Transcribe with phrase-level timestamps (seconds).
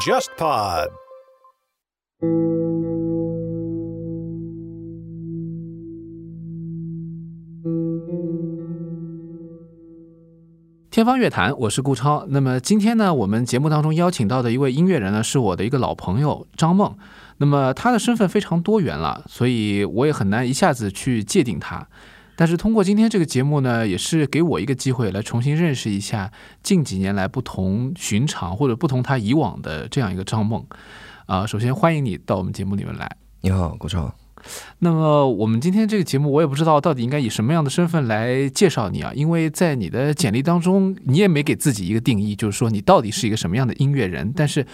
[0.00, 0.90] JustPod。
[10.90, 12.26] 天方乐坛，我是顾超。
[12.28, 16.94] 那么今天呢，我们节目当中邀请到的一位音乐人呢，是我的一个老朋友张梦。
[17.38, 21.88] 那么他的身份非常多元了，所以我也很难一下子去界定他。
[22.36, 30.64] 但是通过今天这个节目呢，也是给我一个机会来重新认识一下近几年来不同寻常或者不同他以往的这样一个张梦。
[31.26, 33.16] 啊，首先欢迎你到我们节目里面来。
[33.40, 34.23] 你好，郭超。
[34.80, 39.10] 那么我们今天这个节目，我也不知道到底应该以什么样的身份来介绍你啊？
[39.14, 44.32] 因为在你的简历当中，你也没给自己一个定义，就是说你到底是一个什么样的音乐人。
[44.36, 44.66] 但是，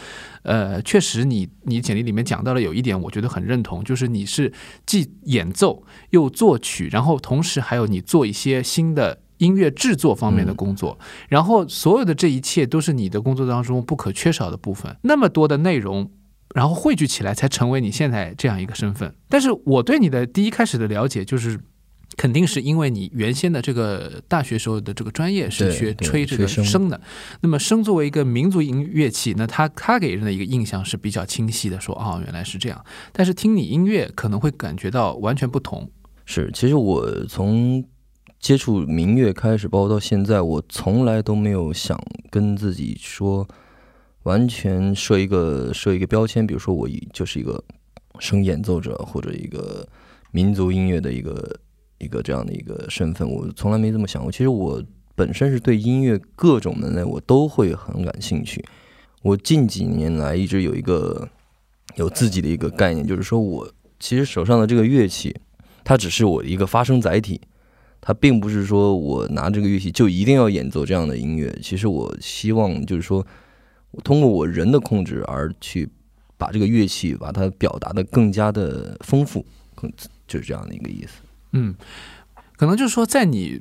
[0.42, 4.52] 呃，确实你你简历里面讲到了有一点，我觉得很认同，就是你是
[4.84, 10.98] 既演奏又作曲，然后同时还有你做一些新的音乐制作方面的工作，
[11.28, 14.96] 然后所有的这一切都是你的工作当中不可缺少的部分。
[15.02, 16.10] 那么多的内容。
[16.54, 19.14] 然后汇聚起来，才成为你现在这样一个身份。
[19.28, 21.58] 但是我对你的第一开始的了解，就是
[22.16, 27.00] 肯定是因为你原先的这个大学时候的这个专业是学吹这个笙的。
[27.40, 32.84] 那么笙作为一个民族音乐器，那它它给人的一个印象是比较清晰的，说哦原来是这样。
[33.12, 35.88] 但是听你音乐可能会感觉到完全不同。
[36.24, 37.84] 是，其实我从
[38.40, 41.96] 接触民乐开始，包括到现在，我从来都没有想
[42.28, 43.46] 跟自己说。
[44.24, 47.62] 完全设一个设一个标签，比如说我就是一个
[48.18, 49.88] 声演奏者或者一个
[50.30, 51.58] 民族音乐的一个
[51.96, 54.30] 一个这样的一个身份，我从来没这么想过。
[54.30, 54.82] 其实我
[55.14, 58.62] 本身是对音乐各种门类我都会很感兴趣。
[59.22, 61.26] 我近几年来一直有一个
[61.96, 65.34] 有自己的一个概念，就是说我其实手上的这个乐器，
[65.82, 67.40] 它只是我一个发声载体，
[68.02, 71.58] 它并不是说我拿这个乐器就一定要演奏这样的音乐。
[71.62, 73.26] 其实我希望就是说。
[73.92, 75.88] 我通过我人的控制而去
[76.36, 79.92] 把这个乐器把它表达的更加的丰富，更
[80.26, 81.20] 就是这样的一个意思。
[81.52, 81.74] 嗯，
[82.56, 83.60] 可能就是说，在你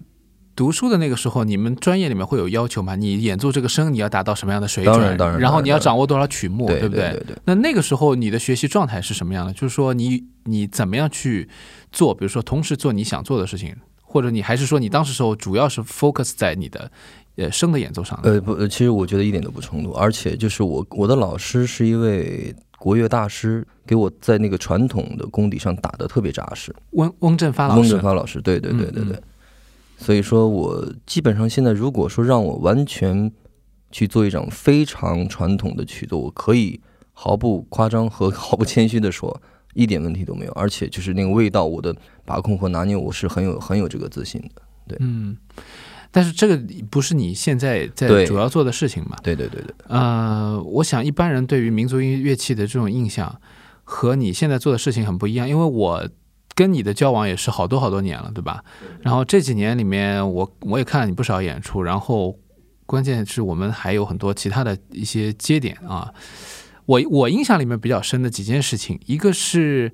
[0.55, 2.95] 读书的那个时候，你们专业里面会有要求吗？
[2.95, 4.93] 你演奏这个声，你要达到什么样的水准？
[4.93, 5.39] 当然，当然。
[5.39, 7.11] 然后你要掌握多少曲目，对不对？
[7.11, 7.37] 对对。
[7.45, 9.53] 那那个时候你的学习状态是什么样的？
[9.53, 11.49] 就是说，你你怎么样去
[11.91, 12.13] 做？
[12.13, 16.91] 比如说，同时做你想做的事情，或者你还是说，你当时时候主要是 focus 在你的。
[17.39, 26.75] 呃，声的演奏上，呃不，其实我觉得一点都不冲突，而且就是我我的老师是一位国乐大师，给我在那个传统的功底上打的特别扎实。
[26.91, 29.17] 翁翁振发老师，翁振发老师，对对对对对。
[29.97, 33.31] 所以说我基本上现在如果说让我完全
[33.91, 36.79] 去做一场非常传统的曲子，我可以
[37.11, 39.41] 毫不夸张和 毫不谦虚的说，
[39.73, 41.95] 一点问题都没有，而且就是那个味道，我的
[42.25, 44.61] 把控和拿捏，我是很有很有这个自信的。
[44.87, 45.35] 对，嗯。
[46.11, 46.59] 但是这个
[46.89, 49.15] 不是你现在在主要做的事情嘛？
[49.21, 49.73] 对对对对。
[49.87, 53.39] 呃，我想一般人对于民族音乐器的这种印象
[53.83, 56.09] 和你现在做的事情很不一样，因为我
[56.55, 58.63] 跟你的交往也是好多好多年了，对吧？
[59.01, 62.35] 然后这几年里面，我我也看了你不少演出，然后
[62.85, 66.11] 关键是我们还有很多其他的一些节点啊。
[66.85, 69.91] 我我印象里面比较深的几件事情，一个是。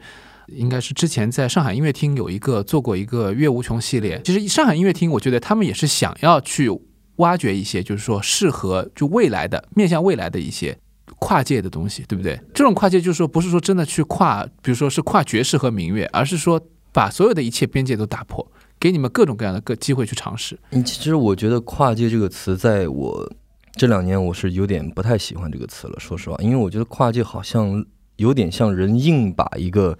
[0.48, 4.22] 应该是之前在上海音乐厅有一个做过一个乐无穷系列。
[4.24, 6.70] 其实上海音乐厅，我觉得他们也是想要去
[7.16, 10.78] 挖掘一些，就是说适合就未来的面向未来的一些
[11.18, 12.40] 跨界的东西，对不对？
[12.54, 18.46] 这种跨界就是说不是说真的去跨，比如说是跨爵士和民乐，而是说把所有的一切边界都打破，
[18.80, 20.60] 给你们各种各样的个机会去尝试。
[20.86, 23.34] 其实我觉得“跨界”这个词，在我
[23.74, 26.00] 这两年我是有点不太喜欢这个词了。
[26.00, 27.84] 说实话，因为我觉得跨界好像
[28.18, 29.98] 有点像人硬把一个。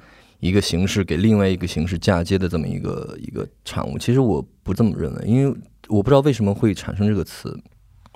[0.48, 5.58] 一个形式给另外一个形式嫁接的这么一个一个产物，其实我不这么认为，因为
[5.88, 7.58] 我不知道为什么会产生这个词。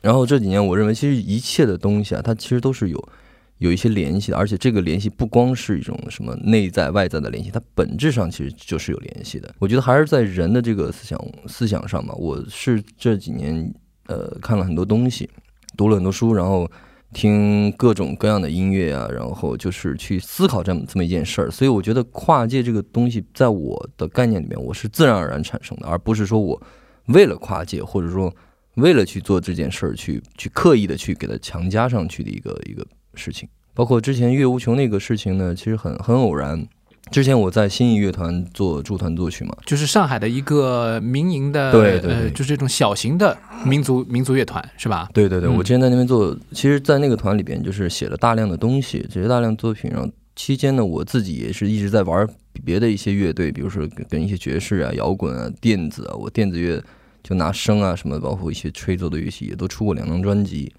[0.03, 3.09] 然后这几年，我认为其实一切的东西啊，它其实都是有
[3.57, 9.53] 有一些联系的，而且这个联系不光是一种什么内在外在的联系，它本质上其实就是有联系的。
[9.59, 12.13] 我觉得还是在人的这个思想思想上嘛。
[12.15, 13.73] 我是这几年
[14.07, 15.29] 呃看了很多东西，
[15.75, 16.69] 读了很多书，然后。
[17.13, 26.61] 听各种各样的音乐啊，然后就是去思考这么这么一件事儿，所以我觉得跨界这个东西，在我的概念里面，我是自然而然产生的，而不是说我
[27.07, 28.33] 为了跨界，或者说
[28.75, 32.85] 为了去做这件事儿，去去刻意的去给它强加上去的一个一个
[33.15, 33.49] 事情。
[33.73, 36.67] 包括之前岳无穷那个事情呢，其实很很偶然。
[37.11, 45.09] 之前我在新艺乐团做驻团作曲嘛，就是上海的一个民营的，对对，就是这种小型的民族民族乐团，是吧？
[45.13, 49.89] 对对对，我之前在那边做，其实，在那个团里边，就是写了大量的东西，这些大量作品。
[49.91, 52.27] 然后期间呢，我自己也是一直在玩
[52.63, 56.83] 别的一些乐队，比如说跟一些爵士啊、摇滚啊、电子啊，我电子乐。
[57.21, 60.71] 就拿声啊什么的，包括一些吹奏的乐器，也都出过两张专辑。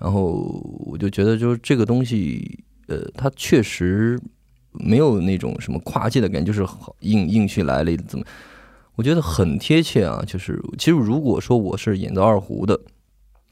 [0.00, 2.58] 然后我就觉得，就是这个东西，
[2.88, 4.18] 呃，它确实
[4.78, 8.24] 没有那种什么跨界的感觉，就是好硬硬去来了怎么？
[8.94, 10.22] 我觉得很贴切啊。
[10.26, 12.78] 就是其实如果说我是演奏二胡的，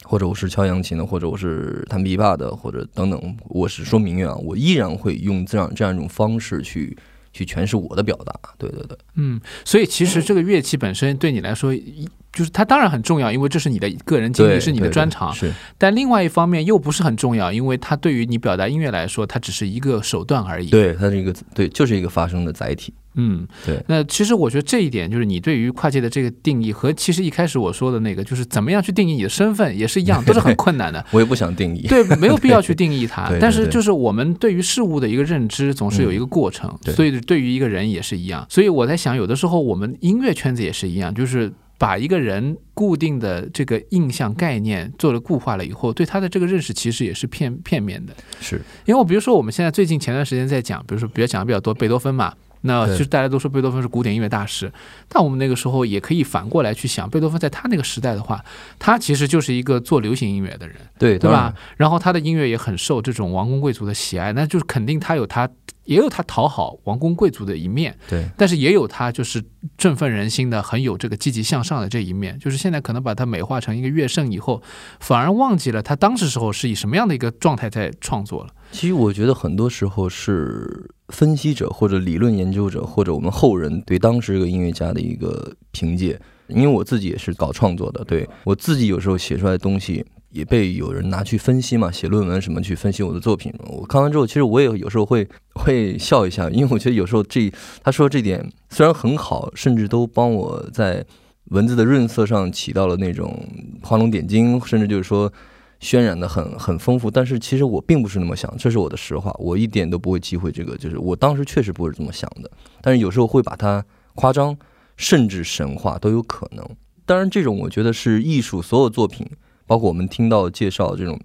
[0.04, 6.96] 或者我是敲扬琴的，或者我是弹琵琶的，或者等等，我是说民乐啊，我依然会用这样这样一种方式去
[7.34, 8.32] 去诠释我的表达。
[8.56, 15.32] 对对对，嗯，所以其实这个乐器本身对你来说，一就是它当然很重要，因为这是你的个人经历，是你的专长。
[15.34, 22.94] 是但另外一方面又不是很重要，因为它对于你表达音乐来说，它只是一个手段而已。，对它是一个对，就是一个发声的载体。
[23.14, 31.04] 嗯，对那其实我觉得这一点就是你对于跨界的这个定义，和其实一开始我说的那个，就是怎么样去定义你的身份，也是一样，都是很困难的。
[31.12, 31.86] 我也不想定义。
[31.86, 38.44] 对，没有必要去定义它 但是就是我们对于事物的一个认知，总是有一个过程，对所以对于一个人也是一样。
[38.48, 48.12] 所以我在想，有的时候我们音乐圈子也是一样，就是把一个人固定的这个印象概念做了固化了以后，对他的这个认识其实也是片片面的。
[48.40, 52.32] 是因为我比如说我们现在最近前段时间在讲，比如说比较讲的比较多贝多芬嘛。
[52.66, 54.72] 那对就是大家都说贝多芬是古典音乐大师，
[55.08, 58.42] 但我们那个时候也可以反过来去想，贝多芬在他那个时代的话，
[58.78, 61.54] 他其实就是一个做流行音乐的人，对，对吧？
[61.76, 65.48] 然后他的音乐也很受这种王公贵族的喜爱，那就是肯定他有他
[65.84, 69.44] 也有他讨好王公贵族的一面，对但是也有他就是
[69.76, 72.38] 振奋人心的、很有这个积极向上的这一面。
[72.38, 74.62] 就是现在可能把他美化成一个乐圣以后，
[75.00, 78.50] 反而忘记了他当时时候是以什么样的一个状态在创作了。
[78.74, 86.08] 其实我觉得很多时候是分析者或者理论研究者或者我们后人对当时这个音乐家的一个评价。
[86.48, 93.50] 因为我自己也是搞创作的，对我自己有时候写出来的东西也被有人拿去分析嘛，写论文什么去分析我的作品。
[93.60, 97.50] 我看完之后，其实我也有时候会 会笑一下，因为我觉得有时候这
[97.82, 101.02] 他说这点虽然很好，甚至都帮我在
[101.50, 103.48] 文字的润色上起到了那种
[103.82, 105.32] 画龙点睛，甚至就是说
[105.80, 112.50] 渲染的很很丰富，但是其实我并不是那么想，这是我的实话，我一点都不会忌讳这个，就是我当时确实不是这么想的，
[112.80, 113.84] 但是有时候会把它
[114.14, 114.56] 夸张，
[114.96, 116.66] 甚至神话都有可能。
[117.04, 119.26] 当然，这种我觉得是艺术所有作品，
[119.66, 121.20] 包括我们听到介绍这种，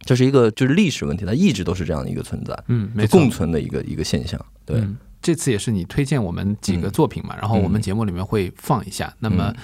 [0.00, 3.30] 这是一个就是历史问题，它一直都是这样的一个存在，嗯，共。
[3.30, 4.38] 存的一个一个现象。
[4.66, 9.14] 对，嗯，这次也是你推荐我们几个作品嘛，然后我们节目里面会放一下。
[9.20, 9.56] 那么嗯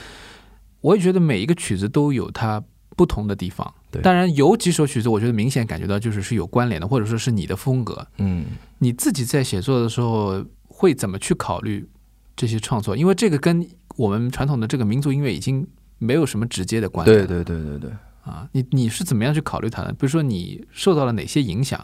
[0.80, 2.62] 我也觉得每一个曲子都有它
[2.98, 3.72] 不同的地方。
[3.90, 8.04] 对当然有几首曲子，我觉得明显感觉到就是是有关联的，或者说是你的风格。
[8.18, 8.44] 嗯，
[8.78, 11.88] 你自己在写作的时候会怎么去考虑
[12.36, 12.96] 这些创作？
[12.96, 13.64] 因为这个跟
[13.96, 15.66] 我们传统的这个民族音乐已经
[15.98, 17.26] 没有什么直接的关联了。
[17.26, 17.90] 对对对对对。
[18.24, 19.92] 啊，你你是怎么样去考虑它的？
[19.92, 21.82] 比如说你受到了哪些影响？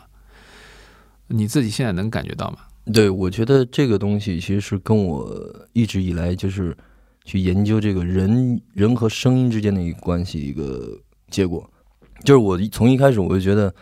[1.28, 2.58] 你自己现在能感觉到吗？
[2.92, 6.76] 对，我觉得这个东西其实是跟我一直以来就是
[7.24, 11.00] 去研究这个人人和声音之间的一个关系一个
[11.34, 11.68] 结果。
[12.22, 13.74] 就是我从一开始我就觉得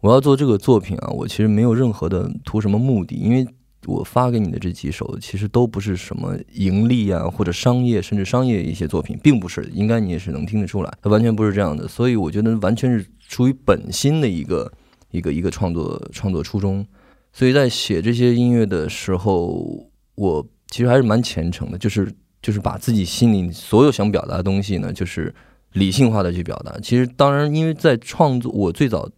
[0.00, 3.46] 我要做这个作品啊，我其实没有任何的图什么目的，因为
[3.86, 11.86] 我发给你的这几首其实都不是什么盈利啊或者商业甚至商业一些作品，并不是，应该你也是能听得出来，它完全不是这样的。
[11.88, 14.72] 所以我觉得完全是出于本心的一个
[15.10, 16.86] 一个一个创作创作初衷。
[17.32, 22.10] 所以在写这些音乐的时候，我其实还是蛮虔诚的，就是
[22.40, 25.34] 就是把自己心里所有想表达的东西呢，就是
[25.78, 26.78] 理性化的去表达。
[26.80, 29.08] 其实当然，因为在创作，我最早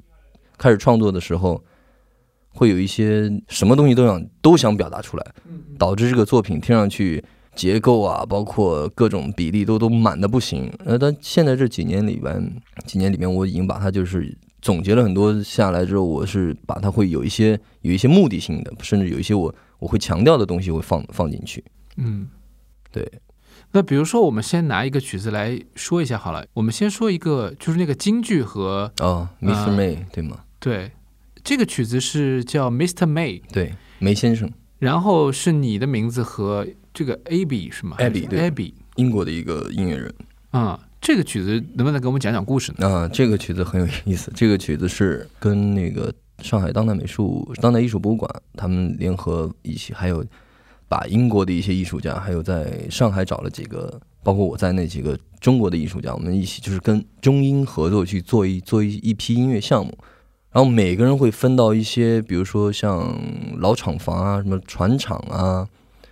[0.59, 1.63] 开始创作的时候，
[2.51, 5.27] 会有一些什么东西都想都想表达出来，
[5.79, 7.25] 导致这个作品听上去
[7.55, 10.73] 结构啊，包括各种比例都都满的不行。
[10.85, 12.55] 呃，但现在这几年里边，
[12.87, 21.65] 几年里面我已经把它就是总结了很多下来之后，我是把它会有一些有一些目的性的，甚至有一些我我会强调的东西会放放进去。
[21.97, 22.29] 嗯，
[22.93, 23.11] 对。
[23.73, 26.45] 那比如说，我们先拿一个曲子来说一下好了。
[26.55, 29.53] 我们先说一个，就是那个京剧和哦，Mr.
[29.53, 30.41] 啊 May、对吗？
[30.59, 30.91] 对，
[31.45, 33.07] 这个曲子是叫 Mr.
[33.07, 34.51] May，对，梅先生，
[34.81, 40.13] 然后是你的名字和这个 Abby 是吗 Abby，对 Abby，英国的一个音乐人。
[40.51, 42.89] 啊、这个曲子能不能给我们讲讲故事呢？
[42.89, 44.33] 啊，这个曲子很有意思。
[44.35, 50.27] 这个曲子是跟那个上海当代美术、当代艺术博物馆他们联合一起，还有
[50.91, 59.97] 把英国的一些艺术家，还有在上海找了几个，包括我在内几个中国的艺术家，我们一起就是跟中英合作去做一做一一批音乐项目。
[60.51, 63.17] 然后每个人会分到一些，比如说像
[63.59, 65.65] 老厂房啊、什么船厂啊，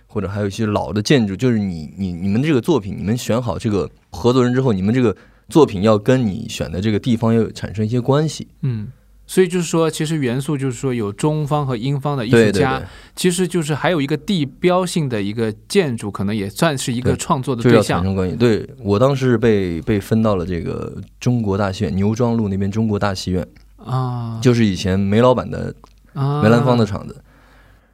[0.07, 5.13] 或者还有一些老的建筑，就是你你你们这个作品，你们选好这个合作人之后，你们这个
[5.49, 8.47] 作品要跟你选的这个地方要产生一些关系。
[8.61, 8.87] 嗯
[9.29, 18.03] 所以就是说，其实元素就是说有中方和英方的艺术对对家，对，其实就是还有一个地标性的一个建筑，可能也算是一个创作的对象。
[18.37, 25.75] 对我当时被被分到了这个中国大戏院牛庄路那边中国大戏院，啊，就是以前梅老板的
[26.13, 26.41] 啊。
[26.41, 27.15] 梅兰芳的场子。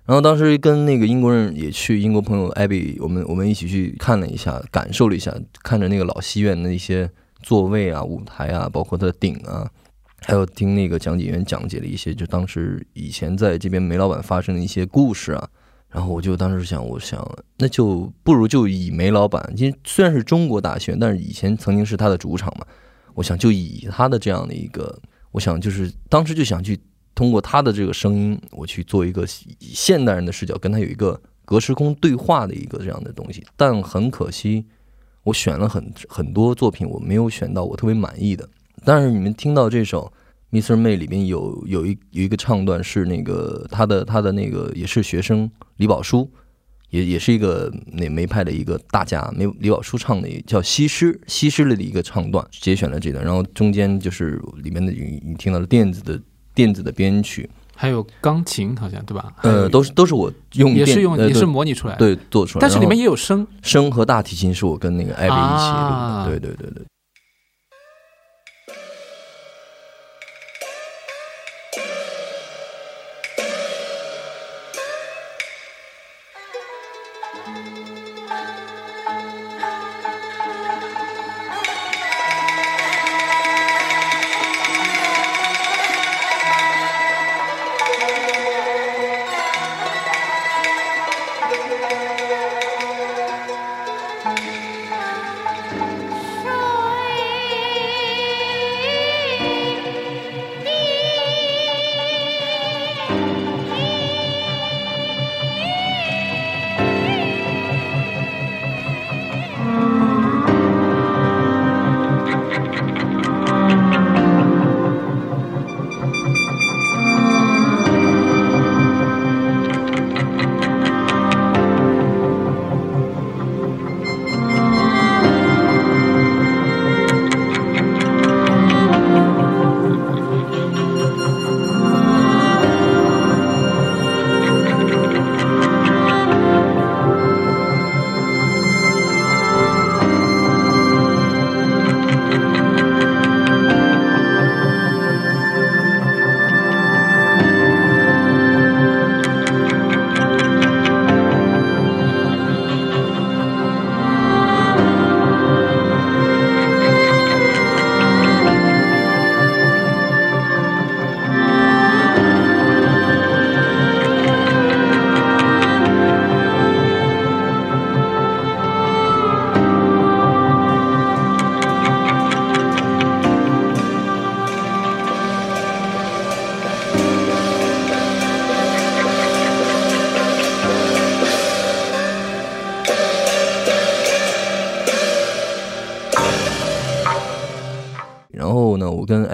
[0.05, 7.09] 然后当时跟那个英国人也去，英国朋友艾比，我们我们一起去看了一下，感受了一下，看着那个老戏院的一些
[7.43, 9.69] 座位啊、舞台啊，包括它的顶啊，
[10.25, 15.49] 还有听那个讲解员讲解了一些，就当时以前在这边梅老板发生的一些故事啊。
[15.87, 17.25] 然后我就当时想，我想
[17.57, 22.65] 那就不如就以梅老板，因为虽然是中国大学，但是以前曾经是他的主场嘛，
[23.13, 24.99] 我想就以他的这样的一个，
[25.31, 26.77] 我想就是当时就想去
[27.13, 29.23] 通过他的这个声音，我去做一个
[29.59, 33.45] 以现代人的视角跟他有一个隔时空对话的一个这样的东西。
[33.55, 34.65] 但很可惜，
[35.23, 38.49] 我选了很很多作品，我没有选到我特别满意的。
[38.83, 40.11] 但是你们听到这首
[40.55, 40.75] 《Mr.
[40.75, 46.29] May》里面有有一有一个唱段是那个他的他的那个也是学生李宝书，
[46.89, 56.21] 也也是一个那梅派的一个大家，梅李宝书唱的叫《西施》，西施里的一个唱段，节选了这段，然后中间就是里面的你你听到了电子的
[56.53, 59.33] 电子的编曲，还有钢琴，好像对吧？
[59.41, 63.45] 呃，都是都是我用也是用也是模拟出来的，对做出来，但是里面也有声。
[63.61, 66.85] 声和大提琴是我跟那个艾薇一起录啊的，对对对对。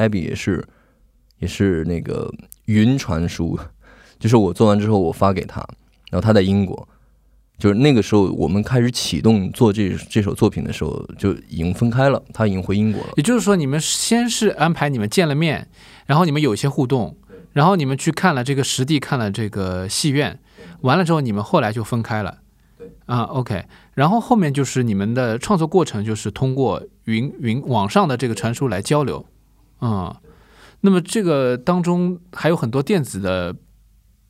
[0.01, 0.63] 艾比也是，
[1.37, 2.33] 也是那个
[2.65, 3.57] 云传输，
[4.19, 5.61] 就是我做完之后我发给他，
[6.09, 6.87] 然后他在英国，
[7.57, 13.09] 就是那个时候我们开始启动做这这首作品的时候就已经分开了，他已经回英国了。
[13.17, 15.67] 也就是说，你们先是安排你们见了面，
[16.07, 17.15] 然后你们有一些互动，
[17.53, 20.39] 然后你们去看了这个实地，看了这个戏院，
[20.81, 22.39] 完了之后你们后来就分开了。
[23.05, 29.25] 啊，OK，然后后面就是你们的创作过程，就是通过云云网上的这个传输来交流，
[29.81, 30.15] 嗯，
[30.81, 33.55] 那么这个当中还有很多电子的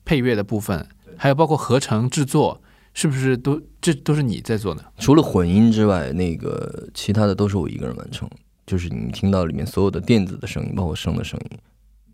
[0.04, 2.60] 配乐的部分，还有包括合成制作，
[2.94, 4.84] 是不是都这都是你在做的？
[4.98, 8.28] 除了混音之外，那个其他的都是我一个人完成，
[8.66, 11.58] 就是你听到里面所有的电子的声音，包括声的声音。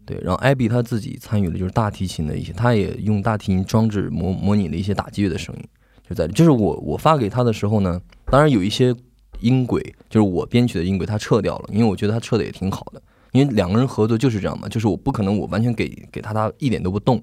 [0.05, 5.63] 对，然后艾比他自己参与了，就是大提琴的一些，他也用大提琴装置模模拟了一些打击乐的声音，
[6.09, 8.95] 就在就是我我发给他的时候呢，当然有一些
[9.41, 17.23] 音轨，就是我编曲的音轨，他撤掉了，因为我觉得他撤的也挺好的，因为两个人合作就是这样嘛，就是我不可能我完全给给他他一点都不动，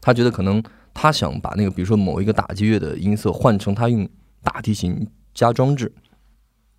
[0.00, 0.62] 他觉得可能
[0.92, 4.08] 他想把那个比如说某一个打击乐的音色换成他用
[4.42, 5.92] 大提琴加装置，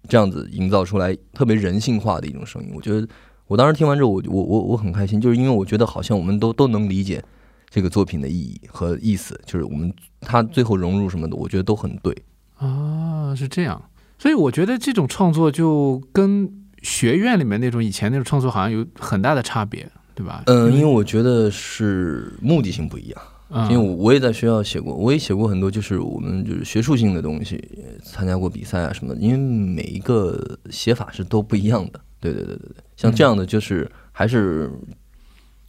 [0.07, 3.07] 这样子营造出来特别人性化的一种声音，我觉得。
[3.45, 7.21] 我当时听完之后，我我我我很开心，就是因为我觉得好像我们都都能理解
[7.69, 12.15] 这个作品的意义和意思，就是我们他最后融入什么的，我觉得都很对。
[12.55, 20.43] 啊，是这样，所以我觉得这种创作就跟学院里面那种以前那种创作好像有很大的差别，对吧？
[20.45, 23.21] 嗯，因为我觉得是目的性不一样。
[23.49, 27.63] 嗯，因为我我也在学校写过，我也写过很多，就是我们就是学术性的东西，
[28.03, 29.21] 参加过比赛啊什么的。
[29.21, 32.75] 因为每一个写法是都不一样的，对对对对对。
[32.97, 34.71] 像这样的就是还是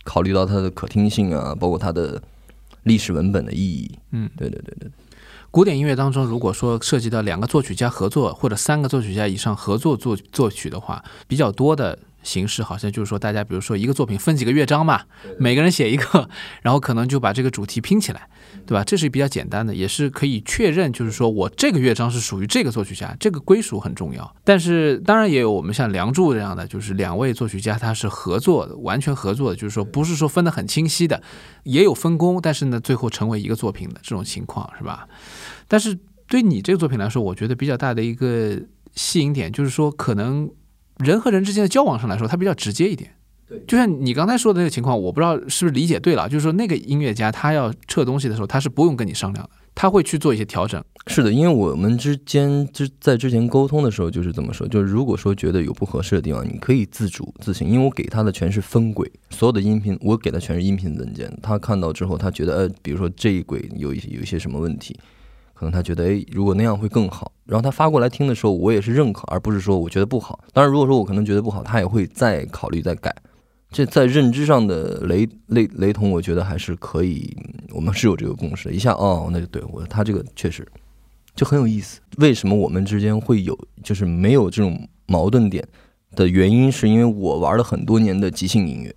[0.02, 2.20] 考虑到它的可听性啊，包括它的
[2.84, 3.90] 历史文本的意义。
[4.12, 4.90] 嗯，对对对对。
[5.54, 15.02] 古典音乐当中，如果说涉及到两个作曲家合作或者三个作曲家以上合作作作曲的话，比较多的形式好像就是说，大家比如说一个作品分几个乐章嘛，
[15.38, 16.28] 每个人写一个，
[16.62, 18.28] 然后可能就把这个主题拼起来，
[18.66, 18.82] 对吧？
[18.82, 24.34] 这是比较简单的，也是可以确认，就是说我这个乐章是属于这个作曲家，这个归属很重要。
[24.42, 31.22] 但是当然也有我们像《梁祝》这样的，就是两位作曲家他是合作的，完全合作的，就是说不是说分得很清晰的，
[31.62, 35.06] 也有分工，但是呢，最后成为一个作品的这种情况，是吧？
[35.68, 38.58] 但是对你这个作品来说，我觉得比较大的一个
[38.94, 40.50] 吸引点就是说，可能
[40.98, 43.10] 人和人之间的交往上来说，它比较直接一点。
[43.46, 50.82] 对就像你刚才说的那个情况，我不知道是不是理解对了，就是说那个音乐家他要撤东西的时候，他是不用跟你商量的，他会去做一些调整。
[51.06, 64.98] 是的，因为我们之间之在之前沟通的时候就是这么说，就是如果说觉得有不合适的地方，你可以自主自行，因为我给他的全是分轨，所有的音频我给的全是音频文件，他看到之后，他觉得呃，比如说这一轨有一有一些什么问题，
[65.64, 70.38] 可能他觉得哎，如果那样会更好，然后他发过来听的时候，我也是认可，而不是说我觉得不好。
[70.52, 73.14] 当然，如果说我可能觉得不好，他也会再考虑再改。
[73.70, 77.34] 这在认知上的雷雷雷同，我觉得还是可以，
[77.70, 78.70] 我们是有这个共识。
[78.70, 80.68] 一下哦，那就对我他这个确实
[81.34, 81.98] 就很有意思。
[82.18, 85.66] 为什么我们之间会有就是没有这种矛盾点
[86.14, 88.94] 的原因，是因为我玩了很多年的即兴音乐，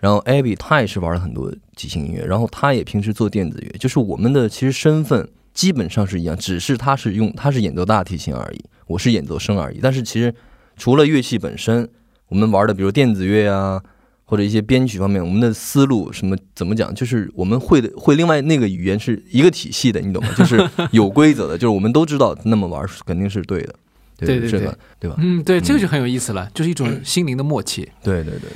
[0.00, 9.78] 然后 Abby 他也是玩了很多即兴音乐，然后他也平时做电子乐，就是我们的其实身份基本上是一样，只是他是用他是演奏大提琴而已，我是演奏生而已。
[9.82, 10.34] 但是其实
[10.76, 11.88] 除了乐器本身，
[12.28, 13.82] 我们玩的比如电子乐啊。
[14.24, 16.94] 或者一些编曲方面，我们的思路什么怎么讲？
[16.94, 20.30] 就是我们会的会另外那个语言是一个体系的，你懂吗？
[20.38, 20.56] 就是
[20.90, 23.74] 有规则的，就是我们都知道那么玩肯定是对的，
[24.16, 24.60] 对对对，
[24.98, 25.16] 对吧？
[25.18, 27.82] 嗯，对，这个就很有意思了，就是一种心灵的默契。
[28.02, 28.50] 对对对对。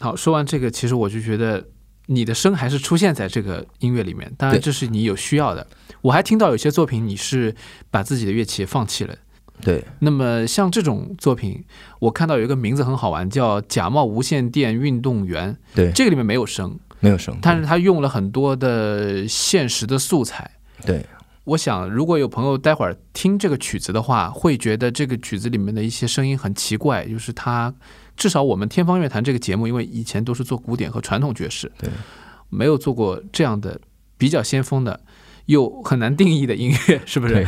[0.00, 1.62] 好，说完这个，其实我就觉得
[2.10, 5.66] 你的声还是出现在这个音乐里面，当然这是你有需要的。
[6.00, 7.54] 我还听到有些作品你是
[7.90, 9.14] 把自己的乐器放弃了。
[9.60, 11.62] 对，那么像这种作品，
[11.98, 15.54] 我看到有一个名字很好玩，叫“假冒无线电运动员”。
[15.74, 20.48] 对，这个里面没有声，没有声，但是他用了很多的现实的素材。
[20.86, 21.04] 对，
[21.42, 27.74] 我想如果有朋友待会儿听这个曲子的话，会觉得这个曲子里面的一些声音很奇怪，就是它
[28.18, 31.88] 至少我们天方乐坛这个节目，因为以前都是做古典和传统爵士，对，
[32.50, 33.80] 没有做过这样的
[34.18, 35.00] 比较先锋的
[35.46, 37.46] 又很难定义的音乐，是不是？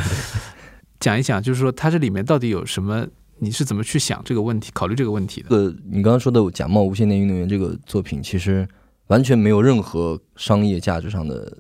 [0.99, 3.07] 讲一讲，就是说它这里面到底有什么？
[3.41, 5.55] 你是怎么去想这个问题、考虑这个问题的？
[5.55, 8.67] 呃，你刚刚说的《假冒无线电运动员》这个作品，其实
[9.09, 11.53] 完全没有任何商业价值上的。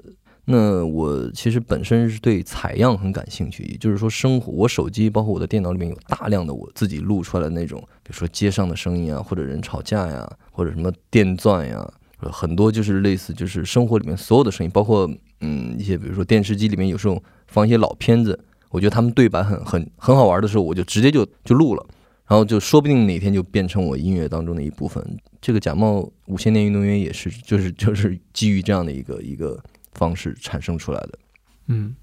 [0.51, 15.11] 那我其实本身是对采样很感兴趣，也就是说，生活我手机包括我的电脑里面有大量的我自己录出来的那种，比如说街上的声音啊，或者人吵架呀，或者什么电钻呀，很多就是类似就是生活里面所有的声音，包括
[15.41, 18.39] 嗯一些比如说电视机里面有时候放一些老片子。
[18.71, 21.85] 我觉得他们对白很很很好玩的时候，我就直接就就录了，
[22.29, 25.05] 然后就说不定哪天就变成我音乐当中的一部分。
[25.41, 29.61] 这个假冒无线电运动员也是，就是就是基于这样的一个一个
[29.93, 31.19] 方式产生出来的。
[31.67, 31.95] 嗯。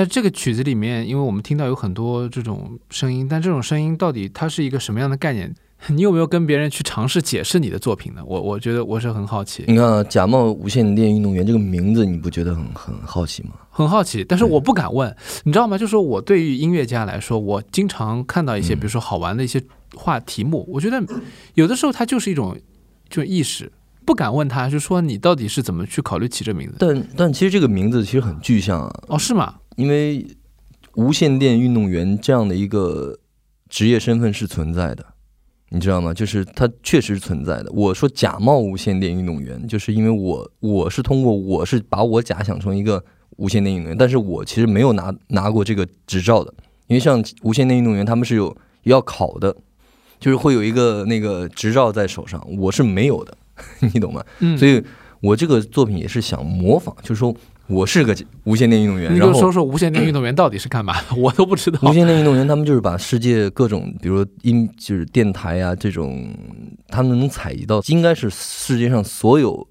[0.00, 5.54] 但这个曲子里面，因为我们听到有很多这种声音，但这种声音到底它是一个什么样的概念？
[5.88, 8.22] 你有没有跟别人去尝试解释你的作品呢？
[8.24, 13.50] 我我觉得我是很好奇，你看啊，假冒无线电运动员这个名字，你不觉得很很好奇吗？
[13.68, 15.76] 很好奇，但是我不敢问，你知道吗？
[15.76, 19.62] 就说我对于音乐家来说，我经常看到一些，比如说好玩的一些
[19.94, 21.02] 话题目，我觉得
[21.52, 22.58] 有的时候它就是一种
[23.10, 23.70] 就意识，
[24.06, 26.76] 不敢问他，就说你到底是怎么去考虑起这名字？
[26.78, 29.54] 但但其实这个名字其实很具象啊，哦，是吗？
[29.76, 30.26] 因为
[30.94, 33.18] 无线电运动员这样的一个
[33.68, 35.04] 职业身份是存在的，
[35.70, 36.12] 你知道吗？
[36.12, 37.70] 就是它确实存在的。
[37.72, 43.02] 我说假冒无线电运动员，就是因为我我是通过我是把我假想成一个
[43.36, 46.52] 无线电运动员，但是我其实没有拿拿过这个执照的，
[46.88, 49.56] 因为像无线电运动员他们是有要考的，
[50.18, 53.36] 就是会有一个那个执照在手上，我是没有的，
[53.94, 54.24] 你懂吗？
[54.40, 54.82] 嗯，所以
[55.20, 57.32] 我这个作品也是想模仿，就是说
[57.70, 61.14] 我是个无线电运动员，你然后就说说无线电运动员到底是干嘛的？
[61.16, 61.92] 我都不知道无。
[61.92, 66.28] 线电运动员他们就是把世界各种，比如音就是电台啊这种，
[66.88, 69.66] 他们能采集到，应该是世界上所有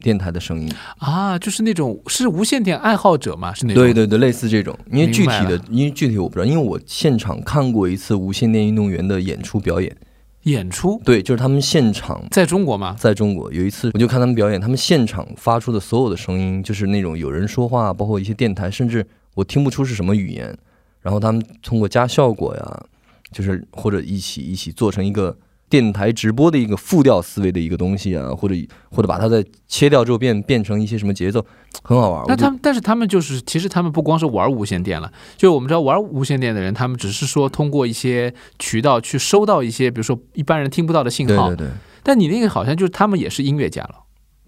[0.00, 0.70] 电台的声音。
[0.98, 3.82] 啊，就是那种是无线电爱好者嘛，是那种。
[3.82, 4.76] 对对对，类似这种。
[4.90, 9.96] 因为具体的因为具体我不知道，因为我现场看过一次无线电运动员的演出表演。
[10.44, 11.00] 演出。
[11.04, 12.24] 对，就是他们现场。
[12.30, 20.56] 在中国嘛，在中国有一次，我就看他们表演，他们现场发出的所有的声音，就是那种有人说话，包括一些电台，甚至我听不出是什么语言。
[21.02, 22.86] 然后他们通过加效果呀，
[23.30, 25.36] 就是或者一起一起做成一个
[25.74, 28.54] 电台直播的一个复调思维的一个东西啊，或者
[28.92, 31.44] 或者把它再切掉之后变变成一些什么节奏，
[31.82, 32.24] 很好玩。
[32.28, 41.48] 那他们，但是他们就是，其实他们不光是玩无线电了，就我们知道玩无线电的人，他们只是说通过一些渠道去收到一些，比如说一般人听不到的信号。
[41.48, 41.72] 对对对，
[42.04, 43.96] 但你那个好像就是他们也是音乐家了，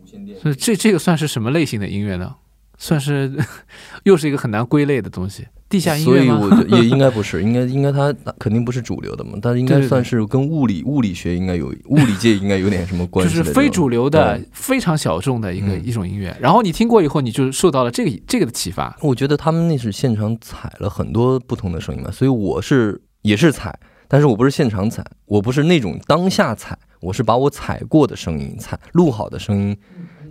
[0.01, 2.37] 无线电所以这这个算是什么类型的音乐呢？
[2.79, 3.37] 算是
[4.05, 6.31] 又是一个很难归类的东西，地下音乐所以？
[6.31, 13.42] 我觉得也应该不是，应该应该它肯定不是主流的嘛，但是应该算是跟物理物理学应该有物理界应该有点什么关系就。
[13.42, 16.37] 是非主流的、非常小众的一个、嗯一种音乐。
[16.40, 18.96] 然后你听过以后，你就受到了这个这个的启发。
[19.00, 23.76] 我觉得他们那是现场采了很多不同的声音嘛，所以我是也是采，
[24.09, 29.76] 但是我不是现场采，我不是那种当下采，我是把我采过的声音采录好的声音，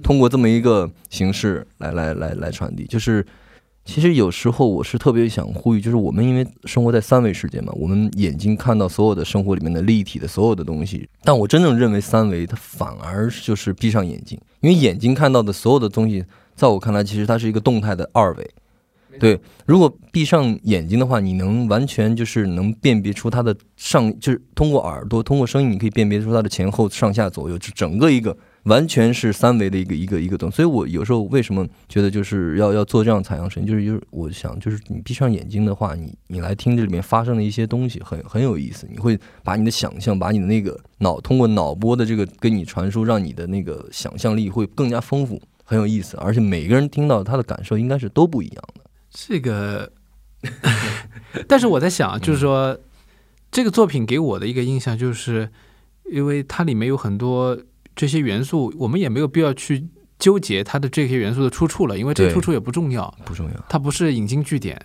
[0.01, 2.85] 通过这么一个形式来来来来传递。
[2.85, 3.25] 就是
[3.85, 18.51] 其实有时候我是特别想呼吁，就是我们因为生活在三维世界嘛，我们眼睛看到所有的生活里面的立体的所有的东西，但我真正认为三维它反而就是闭上眼睛，因为眼睛看到的所有的东西，在我看来其实它是一个动态的二维。
[19.17, 28.35] 对，如果闭上眼睛的话，你能完全就是能辨别出它的上，就是通过耳朵，通过声音，你可以辨别出它的前后上下左右，就整个一个
[28.65, 30.57] 完全是三维的一个一个一个东西。
[30.57, 45.41] 所以我有时候为什么觉得就是要要做这样采样声音，就是就是我想就是你闭上眼睛的话，你你来听这里面发生的一些东西很很有意思，你会把你的想象，把你的那个脑通过脑波的这个跟你传输，让你的那个想象力会更加丰富。
[45.67, 48.81] 很有意思，而且每个人听到他的感受应该是都不一样的。
[49.09, 49.91] 这个，
[51.47, 52.77] 但是我在想，就是说，
[53.49, 55.49] 这个作品给我的一个印象，就是
[56.11, 57.57] 因为它里面有很多
[57.95, 59.87] 这些元素，我们也没有必要去
[60.19, 63.65] 纠结它的这些元素的出处了，因为这个出处也不重要，不重要。
[63.69, 64.79] 它不是引经据典。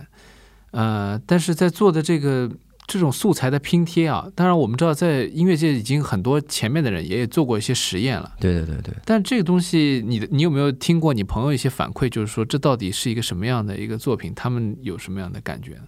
[0.73, 2.49] 呃，但是在做的这个
[2.87, 8.33] 这种素材的拼贴啊，当然我们知道，在音乐界已经很多前面的人也做过一些实验了。
[8.39, 14.33] 对对对对，但这个东西，你的你有没有听过你朋友一些反馈，就是说这到底是一个什么样的一个作品？
[14.35, 15.83] 他们有什么样的感觉呢？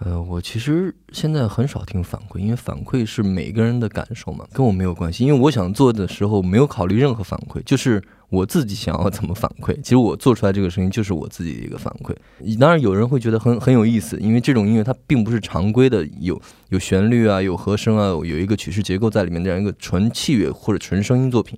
[0.00, 5.24] 呃，我其实现在很少听反馈，因为反馈是每个人的感受嘛，跟我没有关系。
[5.24, 9.72] 因为我想做的时候没有考虑任何反馈，就是我自己想要怎么反馈。
[9.82, 12.12] 其实我做出来这个声音就是我自己的一个反馈。
[12.58, 16.38] 当然有人会觉得很很有意思，因为这种音乐它并不是常规的有
[16.70, 21.56] 有旋律啊、有和声啊、有一个曲式结构在里面这样一个纯器乐或者纯声音作品。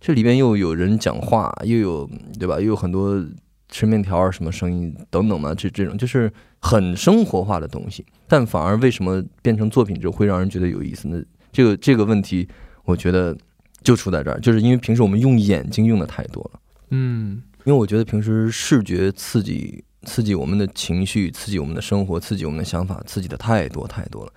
[0.00, 2.54] 这里边又有人讲话，又有对吧？
[2.54, 3.22] 又有很多。
[3.70, 11.22] 吃面条啊什么声音等等嘛，这这种就是很生活化的东西，但反而为什么变成作品之后会让人觉得有意思呢？
[11.52, 12.46] 这个这个问题，
[12.84, 13.36] 我觉得
[13.82, 24.32] 就出在这儿，就是因为平时我们用眼睛用的太多了，嗯，因为我觉得平时视觉刺激刺激我们的情绪，刺激我们的生活，刺激我们的想法，刺激的太多太多了。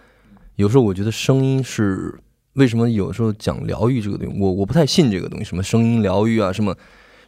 [0.56, 2.14] 有时候我觉得声音是
[2.54, 6.76] 为什么有时候讲疗愈这个东西，我我不太信这个东西，什么声音疗愈啊，什么。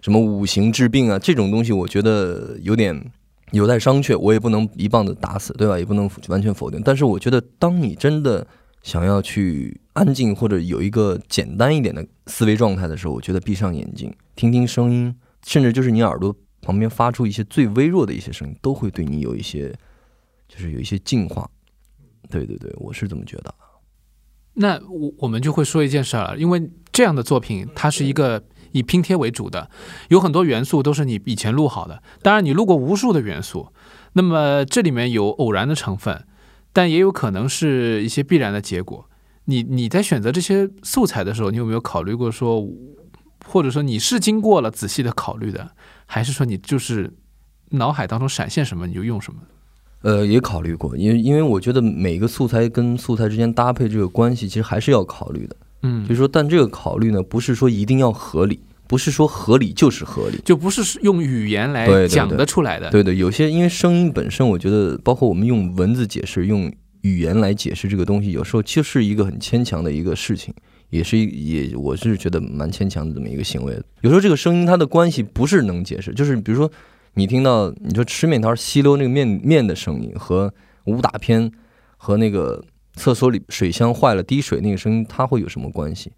[0.02, 2.94] 什么五行治病啊，这种东西我觉得有点
[3.54, 5.78] 有待商榷，我也不能一棒子打死，对吧？
[5.78, 6.82] 也不能完全否定。
[6.84, 8.46] 但是我觉得，当你真的
[8.82, 19.72] 想要去安静或者有一个简单一点的思维状态的时候，我觉得闭上眼睛，听听声音，甚至就是你耳朵旁边发出一些最微弱的一些声音，都会对你有一些，
[20.48, 21.48] 就是有一些净化。
[22.30, 23.54] 对对对，我是这么觉得。
[24.56, 28.44] 那我我们就会说一件事儿了，因为这样的作品，它是一个。
[28.74, 29.72] 以拼贴为主的，
[30.10, 32.04] 有很多元素都是你以前录好的。
[32.22, 33.70] 当然，你录过无数的元素，
[34.14, 36.26] 那么这里面有偶然的成分，
[36.74, 39.10] 但也有可能是一些必然的结果。
[39.46, 42.68] 你你在选择这些素材的时候，你有没有考虑过说，
[43.46, 45.72] 或者说你是经过了仔细的考虑的，
[46.06, 47.14] 还是说你就是
[47.72, 49.40] 脑海当中闪现什么你就用什么？
[50.02, 55.56] 呃，也考虑过，因为因为我觉得每个素材跟素材之间搭配这个关系，其实还是要考虑的。
[55.84, 62.90] 嗯，就是说，但这个考虑呢，不是说一定要合理，不是说合理就是合理，就不是用语言来讲得出来的。
[62.90, 70.54] 对对，有些因为声音本身，我觉得包括我们用文字解释、用语言来解释这个东西，有时候就是一个很牵强的一个事情，
[70.90, 73.78] 也是也我是觉得蛮牵强的这么一个行为。
[74.02, 76.72] 有时候这个声音它的关系不是能解释，就是比如说
[77.16, 80.54] 你听到你说吃面条吸溜那个面面的声音和
[80.86, 81.52] 武打片
[81.98, 82.64] 和那个。
[82.96, 86.12] 厕所里水箱坏了，滴水那个声音，它会有什么关系？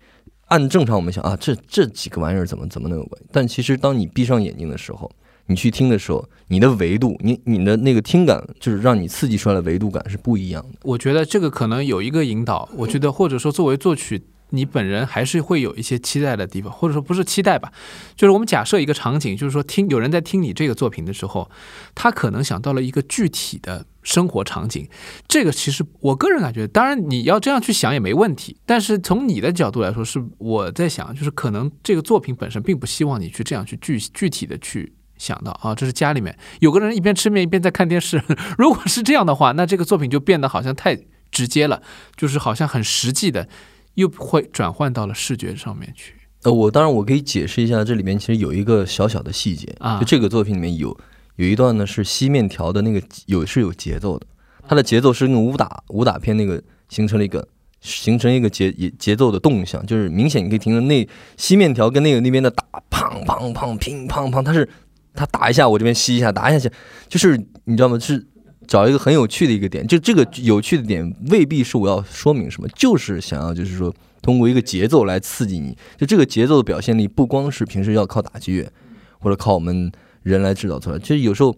[0.47, 3.27] 按正常我们想啊，这这几个玩意儿怎么怎么能有关系？
[3.31, 5.11] 但其实当你闭上眼睛的时候，
[5.47, 10.77] 你去听的时候，你的维度，你你的那个听感，就是让你刺激出来的维度感是不一样的。
[10.83, 14.21] 我觉得这个可能有一个引导，我觉得或者说作为作曲。
[14.51, 17.71] 你本人还是会有一些期待的地方，或者说不是期待吧，
[18.15, 21.49] 就是我们假设一个场景，就是说听有人在听你这个作品的时候，
[21.93, 24.87] 他可能想到了一个具体的生活场景。
[25.27, 38.21] 这个其实我个人感觉，当然你要这样去想也没问题，但是从你的角度来说，是我在想，就是可能这个作品本身并不希望你去这样去具具体的去想到啊，这是家里面有个人一边吃面一边在看电视。
[38.57, 40.97] 如果是这样的话，那这个作品就变得好像太
[41.31, 41.81] 直接了，
[42.15, 43.49] 就是好像很实际的。
[43.95, 46.13] 又会转换到了视觉上面去。
[46.43, 50.95] 呃，我当然我可以解释一下，这里面其实有一个小小的细节啊，就这个作品里面有
[51.37, 54.27] 有一段呢是吸面条的那个有是有节奏的，
[54.67, 57.47] 它的节奏是那个武打武打片那个形成了一个
[57.81, 64.69] 形成一个节节奏的动向，就是明显你可以听到那吸面条跟那个那边的打砰砰砰乒砰砰，它是
[65.15, 66.69] 它打一下我这边吸一下打一下，
[67.07, 67.97] 就是你知道吗？
[67.99, 68.27] 是。
[68.67, 75.77] 找一个很有趣的一个点，就这个有趣的点未必是我要说明什么，就是想要就是说通过一个节奏来刺激你。
[75.97, 78.71] 就这个节奏的表现力，不光是平时要靠打击乐，
[79.19, 79.91] 或者靠我们
[80.23, 80.99] 人来制造出来。
[80.99, 81.55] 其实有时候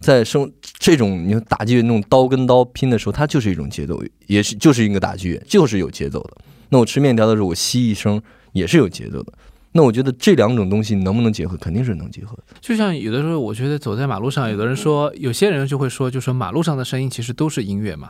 [0.00, 6.36] 在生这种你说打击乐那种刀跟刀拼的时候，它就是一种节奏，也是就是一个打击乐，就是有节奏的。
[6.70, 8.20] 那我吃面条的时候，我吸一声
[8.52, 9.32] 也是有节奏的。
[9.76, 12.38] 那我觉得这两种东西能不能结合，肯定是能结合。
[12.60, 18.08] 就像有的时候，我觉得走在马路上，有的人说，有些人就会说，就说马路上的声音其实都是音乐嘛。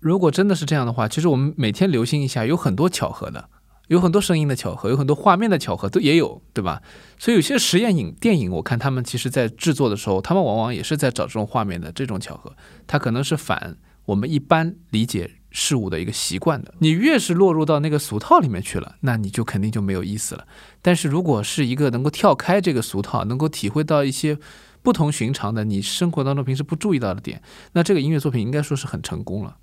[0.00, 3.50] 如果真的是这样的话，其实我们每天留心一下，有很多巧合的，
[3.88, 6.80] 有很多声音的巧合，有很多画面的巧合，都也有，对吧？
[7.18, 12.54] 所以有些实验影电影，我看他们其实在制作的时候，他们往往也是在找这种画面的这种巧合，
[12.86, 15.30] 它可能是反我们一般理解。
[15.58, 20.46] 事物的一个习惯的，你越是落入到那个俗套里面去了，那你就肯定就没有意思了。
[20.82, 24.36] 但是如果是一个能够跳开这个俗套，能够体会到一些
[24.82, 27.40] 不同寻常的你生活当中平时不注意到的点，
[27.72, 29.56] 那这个音乐作品应该说是很成功了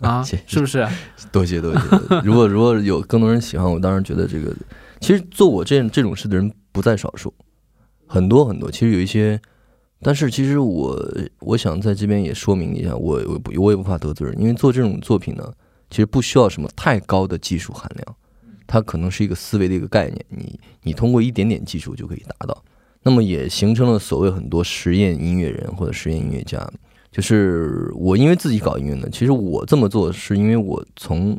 [0.00, 0.86] 啊， 是不是？
[1.32, 1.80] 多谢多谢。
[2.24, 4.54] 如果如果有更多人喜欢，我当然觉得这个，
[5.00, 7.34] 其实做我这这种事的人不在少数，
[8.06, 8.70] 很多很多。
[8.70, 9.40] 其实有一些。
[10.04, 11.00] 但是其实我
[11.38, 15.52] 我想在这边也说明一下，我我不我也不怕得罪人，因为做这种作品呢，
[15.90, 18.16] 其实不需要什么太高的技术含量，
[18.66, 22.64] 它可能是一个思维的一个概念，你你通过一点点技术就可以达到。
[23.04, 26.68] 那么也形成了所谓很多实验音乐人或者实验音乐家，
[27.10, 31.38] 就是我因为自己搞音乐呢，其实我这么做是因为我从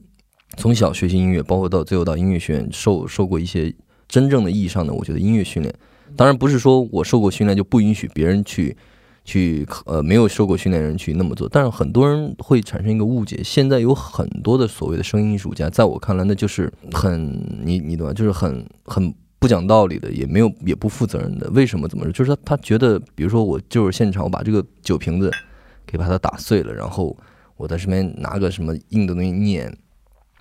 [0.57, 3.73] 从小学习音乐，包括到最后到音乐学院受受过一些
[4.07, 5.73] 真正的意义上的我觉得音乐训练。
[6.15, 8.75] 当然不是说我受过训练就不允许别人去
[9.23, 19.13] 去呃没有受过训练的人去那么做，但是很多人会产生一个误解，现在有很多的所谓的声音艺术家，在我看来那就是很你你懂吧，就是很很。
[19.39, 21.49] 不讲道理的，也没有也不负责任的。
[21.49, 21.85] 为什么？
[21.85, 22.13] 怎么说？
[22.13, 25.29] 就是他他觉得，比如说我就是现场，我把这个酒瓶子
[25.85, 27.13] 给把它打碎了，然后
[27.57, 29.69] 我在上面拿个什么硬的东西念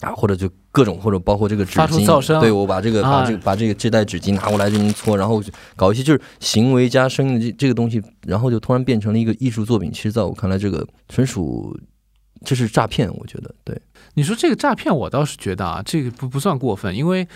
[0.02, 5.42] 啊，或者就各种，或者包括这个纸巾，对我把这个把这个把这个这袋纸巾拿过来这么搓，然后
[5.74, 9.90] 搞一些就是行为加声音的这这个东西，然后就突然变成了一个艺术作品。
[9.90, 11.74] 其实在我看来，这个纯属
[12.44, 13.08] 这是诈骗。
[13.14, 13.80] 我觉得，对
[14.14, 17.26] 你说这个诈骗，我倒是觉得啊，这个不不算过分，因为。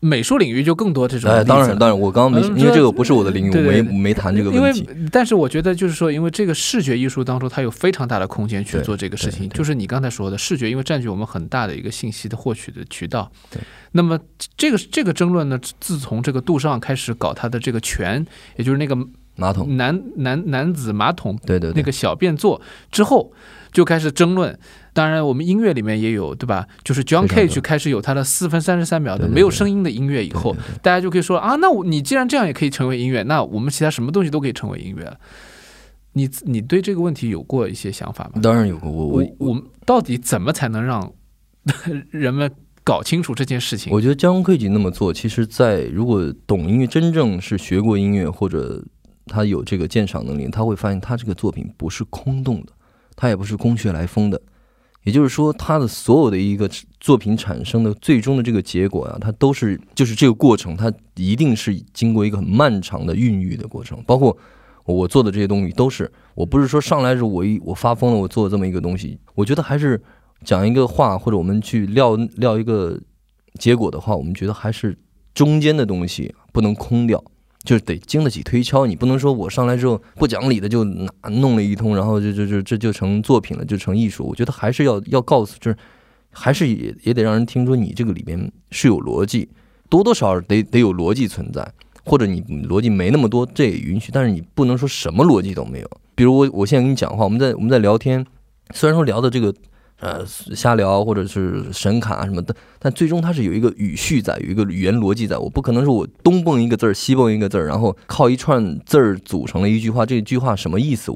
[0.00, 1.30] 美术领域就更多这种。
[1.30, 4.80] 哎，当然，当然，我刚刚没，因为这个不是我的领域，我没没谈这个问题。
[4.80, 9.48] 因为，但是我觉得就是说，因为这个视觉艺术当中，它有非常大的空间去做这个事情。
[9.50, 13.30] 就是你刚才说的，视觉因为占据我们很大的一个信息的获取的渠道。
[13.50, 13.60] 对。
[13.92, 14.18] 那么
[14.56, 18.24] 这个这个争论呢，自从这个杜尚开始搞他的这个拳，
[18.56, 18.96] 也就是那个
[19.36, 22.60] 马桶男男男子马桶，对对，那个小便座
[22.90, 23.32] 之后，
[23.70, 24.58] 就开始争论。
[24.92, 26.66] 当然，我们音乐里面也有，对吧？
[26.82, 35.16] 就是 John Cage 开始有他的四分三十三秒的没有声音的音乐以后，大家就可以说啊，那我你既然这样也可以成为音乐，那我们其他什么东西都可以成为音乐了。
[36.14, 38.40] 你你对这个问题有过一些想法吗？
[38.42, 38.90] 当然有过。
[38.90, 41.12] 我我我们到底怎么才能让
[42.10, 42.50] 人们
[42.82, 43.92] 搞清楚这件事情？
[43.92, 48.84] 我觉得 John Cage 那么做，其实，在如果懂音乐，真正是学过音乐或者
[49.26, 52.72] 他有这个鉴赏能力，他会发现他这个作品不是空洞的，
[53.14, 54.42] 他也不是空穴来风的。
[55.04, 56.68] 也就是说，他的所有的一个
[57.00, 64.02] 作品产生的最终的这个结果啊，它都是就是这个过程，它一定是经过一个很漫长的孕育的过程。
[64.06, 64.36] 包括
[64.84, 69.18] 我做的这些东西，都是我不是说上来时候我一我发疯了，我做这么一个东西。
[69.34, 70.02] 我觉得还是
[70.44, 73.00] 讲一个话，或者我们去撂撂一个
[73.58, 74.98] 结果的话，我们觉得还是
[75.32, 77.24] 中间的东西不能空掉。
[77.62, 84.24] 就是得经得起推敲，你不能说我上来之后不讲理的就拿弄了一通，然后就就就这就成作品了，就成艺术。
[84.24, 85.76] 我觉得还是要要告诉，就是
[86.30, 89.48] 还是也也得让人听说你这个里边是有逻辑，
[89.88, 91.70] 多多少少得得有逻辑存在，
[92.04, 95.90] 或者你逻辑没那么多，这也允许，但是你不能说什么逻辑都没有。
[96.14, 98.24] 比如我我现在跟你讲话，我们在我们在聊天，
[98.74, 99.54] 虽然说聊的这个。
[100.00, 105.36] 呃，瞎聊或者是神侃啊什么的，但最终它是有一个语序在，有一个语言逻辑在。
[105.36, 110.06] 我不可能是我东蹦一个字儿，西蹦一个字儿，然后靠一串字儿组成了一句话。
[110.06, 111.12] 这句话什么意思，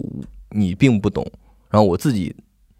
[0.50, 1.26] 你并不懂，
[1.70, 2.36] 然后我自己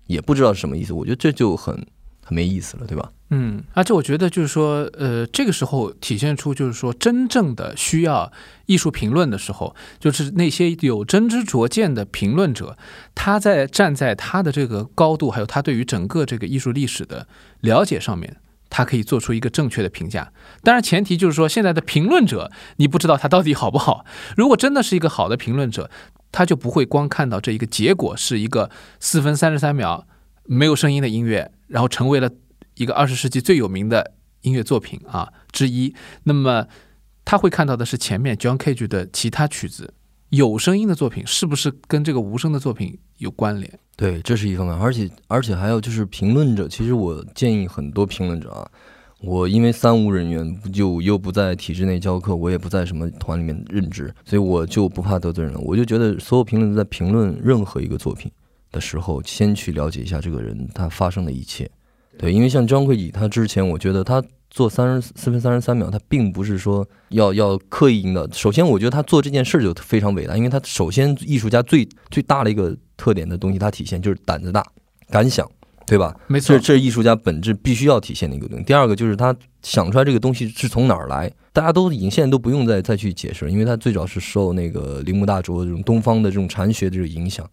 [0.07, 0.93] 也不知道是什么意思。
[0.93, 1.75] 我觉得这就很
[2.25, 3.11] 很没意思了，对吧？
[3.31, 8.33] 嗯，而且我觉得就是说，呃，这个时候体现出就是说，真正的需要
[8.67, 12.77] 艺术评论的时候，就是那些有真知灼见的评论者，
[13.15, 17.27] 他在站在他的这个高度，还有他对于整个这个艺术历史的
[17.61, 18.37] 了解上面，
[18.71, 20.31] 他可以做出一个正确的评价。
[20.63, 24.05] 当然，前提就是说，现在的评论者你不知道他到底好不好。
[24.37, 25.91] 如果真的是一个好的评论者，
[26.31, 30.07] 他就不会光看到这一个结果是一个四分三十三秒
[30.45, 32.31] 没有声音的音乐，然后成为了。
[32.77, 36.67] 一个二十世纪最有名的音乐作品啊之一，那么
[37.25, 39.95] 他会看到的是前面 John Cage 的其他曲子，
[40.31, 43.79] 有声音的作品是不是跟这个无声的作品有关联？
[43.95, 48.69] 对，这是一方面，而且而且还有就是评论者，其实我建议很多评论者啊，
[49.21, 55.61] 我因为三无人员，就又不在体制内教课，我也不在什么团里面任职，所以我就不怕得罪人了。
[55.61, 58.29] 我就觉得所有评论都在评论任何一个作品
[58.75, 61.71] 的时候，先去了解一下这个人他发生的一切。
[62.19, 68.29] 对，因为像张奎己，他之前我觉得他做三十四分三十三秒，他并不是说要要刻意引导。
[68.31, 74.65] 首先，我觉得他做这件事就非常伟大，因为他首先艺术家最最大的一个特点的东西，他体现就是胆子大、
[75.09, 75.51] 敢想，
[75.87, 76.15] 对吧？
[76.29, 78.65] 没错，这这是艺术家本质必须要体现的一个东西。
[78.65, 87.45] 第二个就是他想出来这个东西是从哪儿来，大家都已经现在都不用再再去解释了，因为他最早是受那个铃木大拙这种东方的这种禅学的这种影响，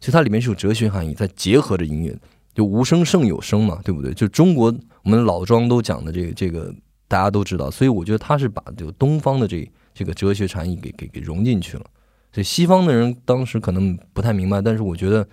[0.00, 2.16] 所以它里面是有哲学含义，在结合着音乐。
[2.54, 4.12] 就无声胜有声嘛，对不对？
[4.12, 4.74] 就中国
[5.04, 6.74] 我们老庄都讲的这个这个，
[7.06, 7.70] 大家都知道。
[7.70, 11.84] 所以我觉得他是把这个东方的这这个哲学禅意给给给融进去了。
[12.32, 15.24] 所以西方的人当时可能不太明白，但是我觉得，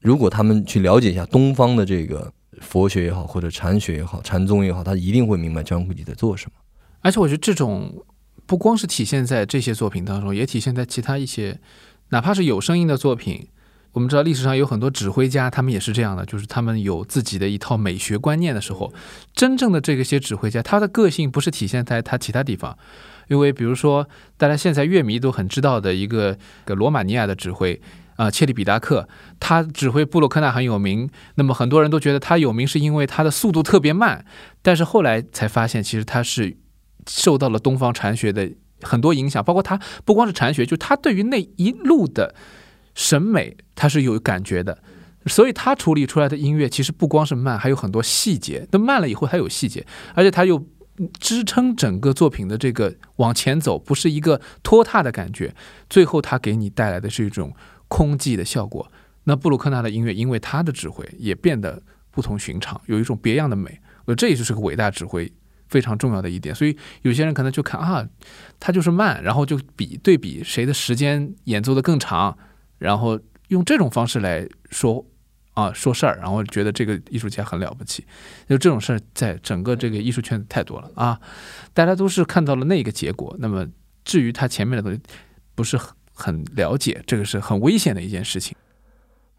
[0.00, 2.32] 如果他们去了解一下东方的这个
[2.62, 6.56] 佛学也好，或者禅学也好，禅宗也好，他一定会明白张无忌在做什么。
[7.00, 8.02] 而且我觉得这种
[8.46, 11.60] 不光是体现在这些作品当中，也体现在其他一些，
[12.08, 13.48] 哪怕是有声音的作品。
[13.94, 18.92] 我们知道历史上有很多指挥家，他们也是这样的，就是他们有自己的一套美学观念的时候，
[19.32, 22.76] 真正的这个些指挥家，他的个性不是体现在他其他地方，
[23.28, 27.80] 因为比如说大家现在乐迷都很知道的一个个罗马尼亚的指挥
[28.16, 29.08] 啊、切利比达克，
[29.40, 31.08] 他指挥布洛克纳很有名。
[31.36, 34.24] 那么很多人都觉得他有名是因为他的速度特别慢，
[34.62, 36.56] 但是后来才发现，其实他是
[37.08, 38.50] 受到了东方禅学的
[38.82, 42.34] 很多影响，包括他不光是禅学，就他对于那一路的
[42.94, 44.78] 审美，他是有感觉的。
[45.26, 48.66] 所以他处理出来的音乐其实不光是慢，还有很多细节。
[48.72, 50.62] 那慢了以后还有细节，而且他又
[51.18, 55.54] 支撑整个作品的这个往前走，不是一个拖沓的感觉。
[55.88, 57.54] 最后他给你带来的是一种
[57.88, 58.90] 空寂的效果。
[59.24, 63.80] 那布鲁克纳的音乐因为他的指挥也变得不同寻常，有一种别样的美。
[64.04, 65.32] 我觉得这也就是个伟大指挥
[65.68, 66.54] 非常重要的一点。
[66.54, 68.06] 所以有些人可能就看啊，
[68.60, 72.36] 他就是慢，然后就比对比谁的时间演奏的更长，
[72.78, 73.18] 然后
[73.48, 75.04] 用这种方式来说
[75.52, 78.04] 啊说事儿，然后觉得这个艺术家很了不起。
[78.48, 81.20] 就这种事儿在整个这个艺术圈太多了啊，
[81.72, 83.36] 大家都是看到了那个结果。
[83.38, 83.66] 那么
[84.04, 85.00] 至于他前面的东西，
[85.54, 88.56] 不是很很了解，这个是很危险的一件事情。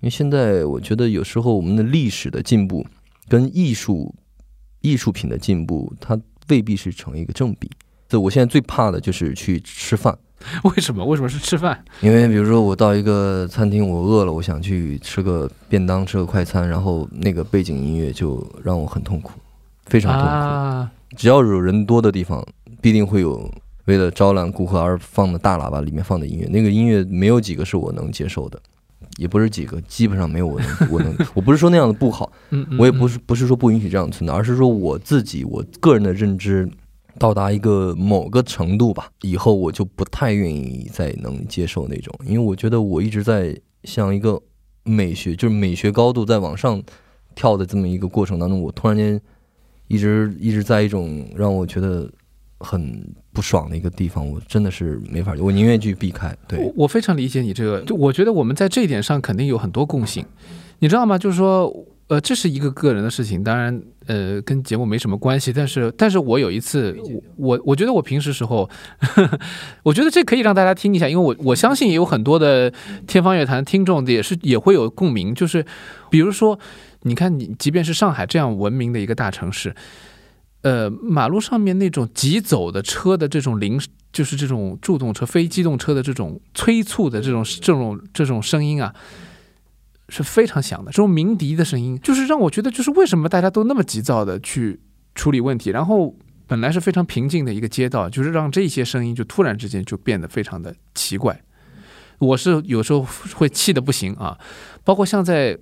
[0.01, 2.85] 因为现在我觉得有时候我们的历史的进步
[3.29, 4.13] 跟艺术
[4.81, 6.19] 艺术品的进步，它
[6.49, 7.71] 未必是成一个正比。
[8.09, 10.17] 所以我现在最怕的就是去吃饭，
[10.63, 11.03] 为什么？
[11.05, 11.83] 为什么是吃饭？
[12.01, 19.31] 因为比如说我到一个餐厅，我饿了，我想去吃个便当，吃个快餐，然后那个背景音乐就让我很痛苦，
[19.85, 20.27] 非常痛苦。
[20.29, 22.45] 啊，只要有人多的地方，
[22.81, 23.49] 必定会有
[23.85, 26.47] 为了招揽顾客而放的大喇叭里面放的音乐。
[26.47, 28.59] 那个音乐没有几个是我能接受的，
[29.17, 31.15] 也不是几个，基本上没有我能 我能。
[31.33, 32.31] 我不是说那样的不好，
[32.77, 36.69] 我也不是不是说不允许这样存在，而是说我自己我个人的认知
[37.17, 44.41] 到达一个某个程度吧，以后我就不太愿意再能接受那种，因为我觉得我一直在像一个
[44.83, 46.81] 美学，就是美学高度在往上
[47.33, 49.19] 跳的这么一个过程当中，我突然间
[49.87, 52.09] 一直一直在一种让我觉得
[52.59, 56.35] 很不爽的一个地方，我真的是没法，我宁愿去避开。
[56.47, 60.25] 对我，我非常理解你这个，就我觉得我们在这一点上肯定有很多共性，
[60.79, 61.17] 你知道吗？
[61.17, 61.71] 就是说，
[62.07, 65.51] 呃，这是一个个人的事情，当然，呃，跟节目没什么关系。
[65.51, 66.95] 但是，但是我有一次，
[67.35, 68.69] 我我我觉得我平时时候，
[69.81, 72.71] 我觉得这可以让大家听一下，因为我我相信也有很多的
[73.07, 75.65] 天方乐坛听众也是也会有共鸣，就是
[76.11, 76.59] 比如说，
[77.01, 79.75] 你看你即便是上海这样文明的一个大城市。
[80.61, 83.79] 呃，马路上面那种急走的车的这种铃，
[84.11, 88.91] 就是这种助动车、非机动车的这种催促的这种这种这种声音啊，
[90.09, 90.91] 是非常响的。
[90.91, 94.79] 这种鸣笛的声音，就是让我觉得，就是为什么大家都那么急躁的去
[95.15, 96.15] 处理问题，然后
[96.47, 101.41] 本来是非常平静的一个街道，就是让这些声音就突然之间就变得非常的奇怪。
[102.19, 104.37] 我是有时候会气得不行啊，
[104.83, 105.57] 包括像在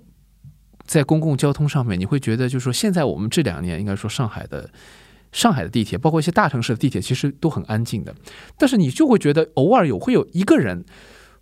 [0.85, 4.69] 在公共交通上面，你会觉得就是说，现在我们这两年应该说上海的
[5.31, 8.13] 上海的地铁，包括一些大城市的地铁，其实都很安静的，
[8.57, 10.83] 但是你就会觉得偶尔有会有一个人。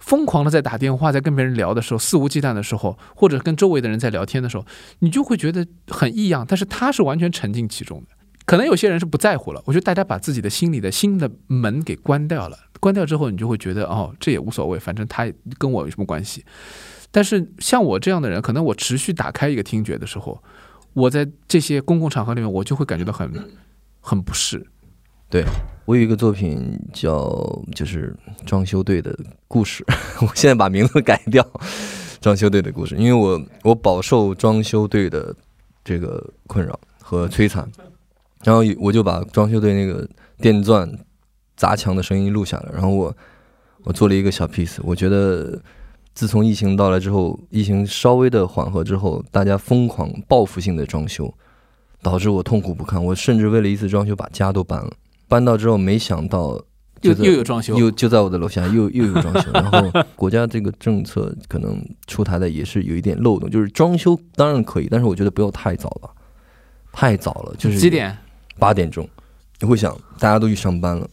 [0.02, 4.66] 疯狂的在打电话，在跟别人聊的时候，肆无忌惮的时候，或者跟周围的人在聊天的时候，
[5.00, 6.46] 你就会觉得很异样。
[6.46, 8.08] 但是他是完全沉浸其中的。
[8.46, 9.62] 可能有些人是不在乎了。
[9.66, 16.44] 我觉得大家把自己的心里的新的门给关掉了，关掉之后，你就会觉得哦，这也无所谓，反正他跟我有什么关系。
[17.12, 20.42] 但是像我这样的人，可能我持续打开一个听觉的时候，
[20.94, 23.32] 我在这些公共场合里面，我就会感觉到很
[24.00, 24.66] 很不适。
[25.32, 25.46] 对
[25.86, 28.14] 我有一个作品叫就是
[28.46, 29.18] 装修队的
[29.48, 29.84] 故事，
[30.22, 31.46] 我现在把名字改掉，
[32.20, 35.34] 装修队的故事，因为我我饱受装修队的
[35.86, 37.66] 这个困扰和摧残，
[38.44, 40.06] 然后我就把装修队那个
[40.38, 40.92] 电钻
[41.56, 43.16] 砸墙的声音录下来，然后我
[43.84, 45.58] 我做了一个小 piece，我觉得
[46.14, 51.34] 自从疫情到来之后，疫情稍微的缓和之后，大家疯狂报复性的装修，
[52.02, 54.92] 导致我痛苦不堪，我甚至为了一次装修把家都搬了。
[55.32, 56.62] 搬到之后，没想到
[57.02, 66.10] 又就在又有装修，又就在我的楼下又又有装修，然后 国家这个政策可能出台的也是有一点漏洞，就是装修当然可以，但是我觉得不要太早了，
[66.92, 68.18] 太早了，就是几点？
[68.60, 69.08] 八点钟，
[69.62, 71.10] 你会想大家都去上班了，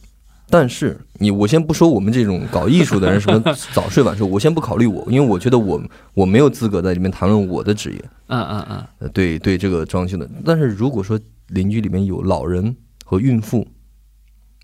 [0.51, 3.41] 但是你我先不说我们这种搞艺术的人什么
[3.73, 5.81] 早睡晚睡，我先不考虑我，因为我觉得我
[6.13, 11.17] 我没有资格在里面谈论我的职业，嗯嗯嗯，呃，对对这个装修的，但是如果说
[11.47, 13.67] 邻居里面有老人和孕妇，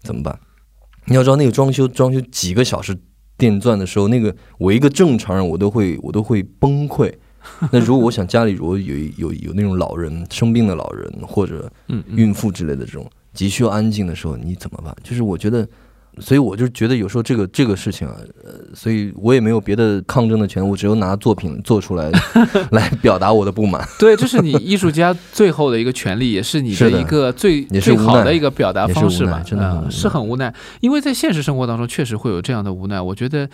[0.05, 0.39] 怎么办？
[1.07, 2.97] 你要知道那个装修装修几个小时
[3.37, 7.13] 电钻的时候，那个我一个正常人我都会我都会崩溃。
[7.71, 11.71] 那如果我想家里如果有有有那种老人生病的老人或者
[12.15, 14.97] 孕妇之类的这种急需要安静的时候，你怎么办？
[15.03, 15.69] 就是我觉得，
[16.21, 22.11] 所以我就觉得有时候这个这个事情啊，呃，所以我也没有别的抗争的权利，我只有拿作品做出来
[22.71, 23.87] 来表达我的不满。
[23.99, 29.43] 对，这是你艺术家最后的一个权利，也是你的一个 最最好的一个表达方式吧。
[29.45, 33.01] 真的是很无奈，因为在现实生活当中确实会有这样的无奈。
[33.01, 33.49] 我觉得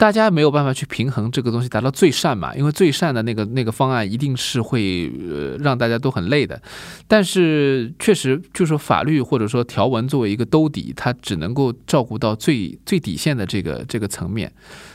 [0.00, 6.58] 大家没有办法去平衡这个东西达到最善嘛，因为最善的那个那个方案一定是会呃让大家都很累的。
[7.06, 14.50] 但是确实就是法律或者说条文作为一个兜底，它只能够照顾到最最底线的这个这个层面。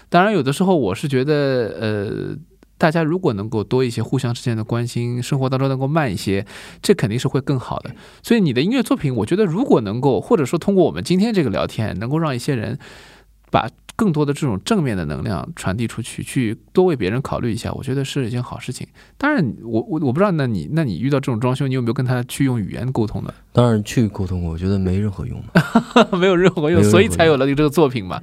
[0.09, 1.33] 当然，有的时候我是觉得
[1.79, 2.35] 呃。
[2.77, 6.45] 大家如果能够多一些互相之间的关心，生活当中能够慢一些，
[6.81, 7.95] 这肯定是会更好的。
[8.21, 12.77] 所以你的音乐作品，我觉得如果能够，或者说通过我们今天这个聊天，能够让一些人
[13.49, 18.85] 把更多的这种正面的能量传递出去，去多为别人考虑一下，我觉得是一件好事情。
[19.17, 23.33] 当然，我我我不知道，那你那你遇到这种装修，你有没有跟他去用语言沟通的？
[23.53, 25.41] 当然去沟通过，我觉得没 任何用，
[26.19, 28.21] 没有任何用，所以才有了你这个作品嘛。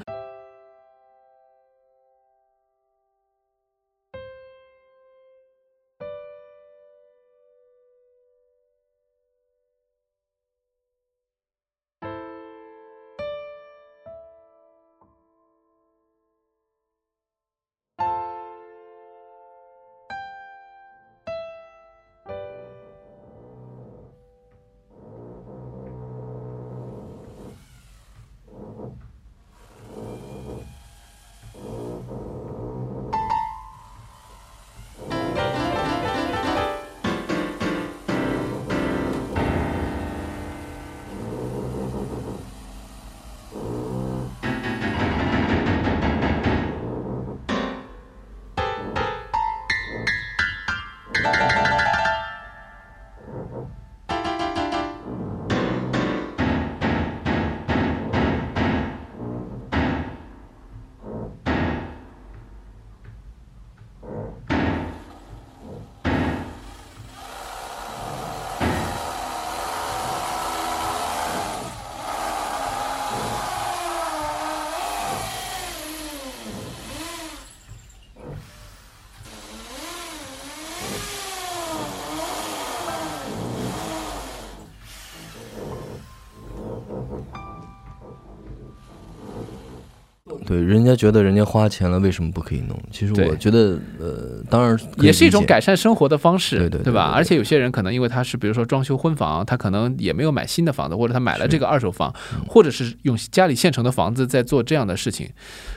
[90.52, 92.78] 对，人家觉得人家花钱了，为什么不可以弄？
[92.90, 97.10] 其实我觉得，呃，当然也是一种改善生活的方式，对对对吧？
[97.14, 102.14] 而且有些人可能因为他是，比如说装修婚房，他可能也没有买新的房子，或者他买了这个二手房，
[102.46, 105.30] 或者是用家里现成的房子在做这样的事情，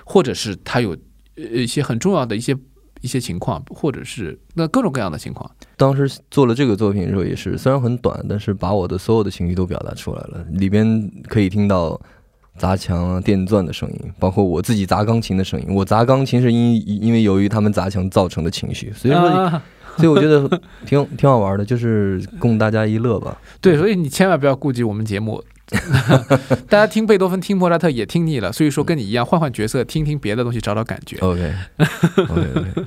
[0.03, 0.91] 或者是他有
[1.37, 2.55] 呃一些很重要的一些
[3.01, 5.49] 一些情况，或者是那各种各样的情况。
[5.77, 12.01] 当时做了这个作品的时候，也是虽然很短，但是把我的所有的情绪都表达出来了，里边可以听到。
[12.57, 15.67] 砸墙啊、电钻的声音，包括我自己砸钢琴的声音。
[15.69, 19.61] 我砸钢琴是因因为由于他们砸墙造成的情绪，所以说，
[19.97, 20.47] 所以我觉得
[20.85, 23.37] 挺挺好玩的，就是供大家一乐吧。
[23.59, 25.43] 对，所以你千万不要顾及我们节目，
[26.69, 31.17] 大家听贝多芬、听莫扎特也听腻了，所以说跟你一样换换角色，听听别的东西，找找感觉。
[31.23, 32.83] OK，OK，OK。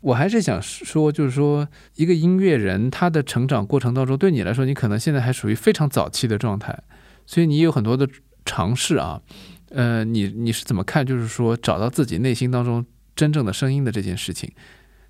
[0.00, 6.78] 我还是想说，就是说一个音乐人他的成长过程当中，对你来说，你可能现在还属于非常早期的状态，
[7.26, 8.08] 所以你有很多的。
[8.46, 9.20] 尝试啊，
[9.70, 11.04] 呃，你你是怎么看？
[11.04, 12.82] 就是说，找到自己内心当中
[13.14, 14.50] 真正的声音的这件事情，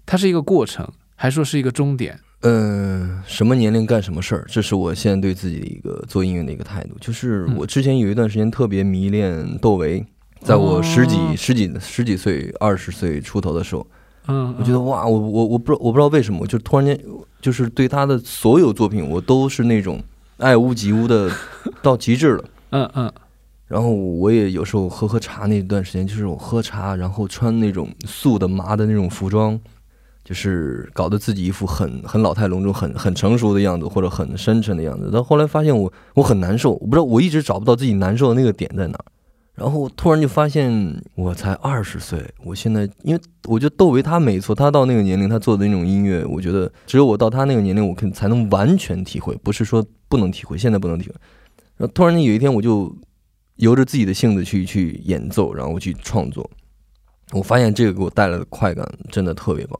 [0.04, 2.18] 它是一个过程，还说是一个终点？
[2.42, 6.96] 嗯，什么年龄干什么事儿，这是我现在对自己的一个做音乐的一个态度。
[7.00, 10.04] 就是我之前有一段时间特别迷恋窦唯，
[10.40, 13.86] 在我十几、十几、十几岁、二十岁出头的时候，
[14.28, 16.98] 嗯，我觉得哇，我我我不知道我不知道为什么，就突然间
[17.40, 20.00] 就是对他的所有作品，我都是那种
[20.36, 21.30] 爱屋及乌的
[21.82, 22.44] 到极致了。
[22.70, 23.12] 嗯嗯。
[23.68, 29.58] 然后我也有时候喝喝茶那段时间，就是我喝茶，然后穿那种素的麻的那种服装，
[30.22, 35.10] 就是搞得自己一副很很老态龙钟、很很成熟的样子，或者很深沉的样子。
[35.10, 38.96] 到后来发现我我很难受，我不知道我一直找不到自己难受的那个点在哪。
[39.56, 51.14] 然后突然就发现我才二十岁，我现在因为我觉得窦唯他没错，他到那个年龄他做的那种音乐，我觉得只有我到他那个年龄，我可才能完全体会，不是说不能体会，现在不能体会。
[51.78, 52.96] 然后突然间有一天我就。
[53.56, 56.48] 由着自己的性子去去演奏，然后去创作，
[57.32, 59.78] 我发现这个给我带来的快感真的特别棒，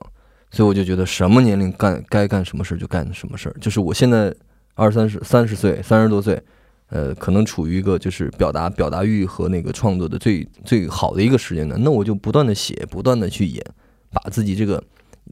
[0.51, 3.55] 所以我就觉得什么年龄干该干什么事儿就干什么事儿。
[3.61, 4.33] 就是我现在
[4.73, 6.41] 二三十三十岁三十多岁，
[6.89, 13.63] 呃，可能处于一个就是表达表达欲和那个创作的最最好的一个时间段，那我就不断的写，不断的去演，
[14.11, 14.83] 把自己这个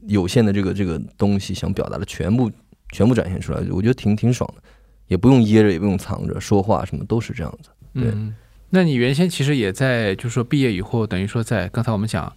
[0.06, 2.50] 有限的这个这个东西想表达的全部
[2.92, 4.62] 全部展现出来，我觉得挺挺爽的，
[5.08, 7.70] 也不用掖着，也不用藏着，说话什么都是这样子。
[8.04, 8.34] 嗯，
[8.70, 12.32] 那你原先其实也在，就是说毕业以后，等于说在刚才我们讲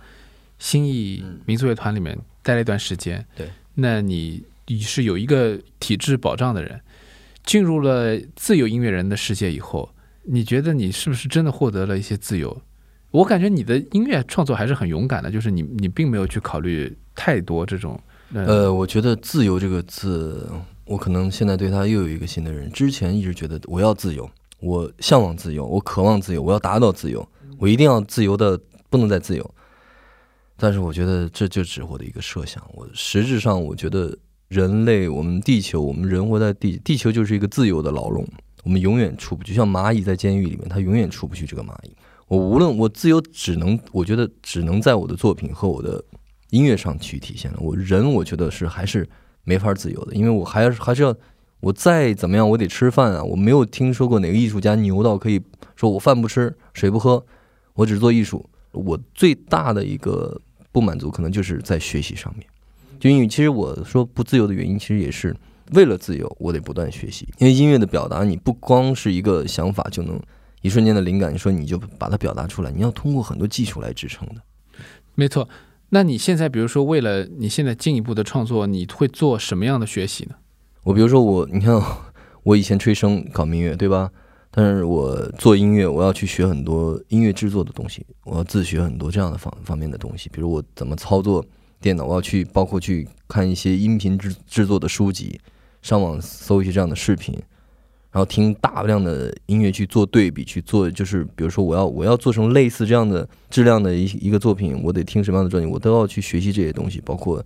[0.58, 3.26] 新艺民族乐团里面待了一段时间。
[3.36, 6.80] 对，那你你是有一个体制保障的人，
[7.44, 9.94] 进入了自由音乐人的世界以后，
[10.24, 12.62] 你觉得你是不是真的获得了一些自由？
[13.12, 18.00] 我感觉你的音乐创作还是很勇敢的，就是你你并没有去考虑太多这种
[18.34, 20.48] 呃呃，我觉得“自由”这个字，
[20.86, 22.70] 我可能现在对它又有一个新的认识。
[22.70, 24.30] 之前一直觉得我要自由，
[24.60, 29.56] 我向往自由，我渴望自由，我要达到自由，我一定要自由的不能再自由。
[30.58, 32.62] 但是我觉得这就只是我的一个设想。
[32.74, 34.18] 我实质上，我觉得
[34.50, 38.28] 人类，我们地球，我们人活在地，地球就是一个自由的牢笼，
[38.64, 39.54] 我们永远出不去。
[39.54, 41.96] 像蚂蚁在监狱里面，它永远出不去这个蚂蚁。
[42.28, 46.04] 我无论我自由，只能我觉得只能在我的作品和我的
[46.50, 47.58] 音乐上去体现了。
[47.62, 49.08] 我人，我觉得是还是
[49.46, 51.16] 没法自由的，因为我还是还是要
[51.62, 53.24] 我再怎么样，我得吃饭啊。
[53.24, 55.42] 我没有听说过哪个艺术家牛到可以
[55.76, 57.26] 说我饭不吃水不喝，
[57.74, 58.50] 我只做艺术。
[58.72, 60.40] 我最大的一个
[60.72, 62.46] 不满足，可能就是在学习上面。
[63.00, 65.36] 就因为其实我说不自由的原因，其实也是
[65.74, 67.28] 为了自由，我得不断学习。
[67.40, 70.20] 因为音乐的表达，你不光是一个想法就能
[70.62, 74.36] 一瞬间的灵感，你说你就把它表达出来，你要通过很多技术来支撑的。
[75.16, 75.50] 没错。
[75.90, 80.36] 那你现在比如说为了你现在进一步的创作，你会做什么样的学习呢？
[80.84, 81.82] 我比如说我，你看
[82.44, 84.10] 我以前吹笙搞民乐，对吧？
[84.52, 91.46] 但是我做音乐，我要去学很多音乐制作的东西，我要自学很多这样的方方面的东西，比如我怎么操作
[91.80, 95.40] 电脑，我要去包括去看一些音频制制作的书籍，
[95.84, 97.36] 上网搜一些这样的视频，
[98.12, 107.46] 然后听大量的音乐去做对比，去做就是比如说我要我要做成类似这样的质量的一一个作品，我得听什么样的专辑，我都要去学习这些东西，包括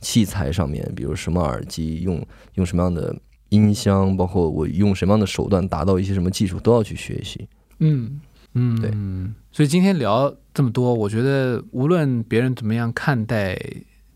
[0.00, 3.16] 器材上面，比如什么耳机用用什么样的。
[3.50, 7.48] 音箱，包括我用什么样的手段达到一些什么技术，都要去学习。
[7.78, 8.20] 嗯
[8.54, 8.90] 嗯，对。
[9.52, 13.56] 所以今天聊这么多，我觉得无论别人怎么样看待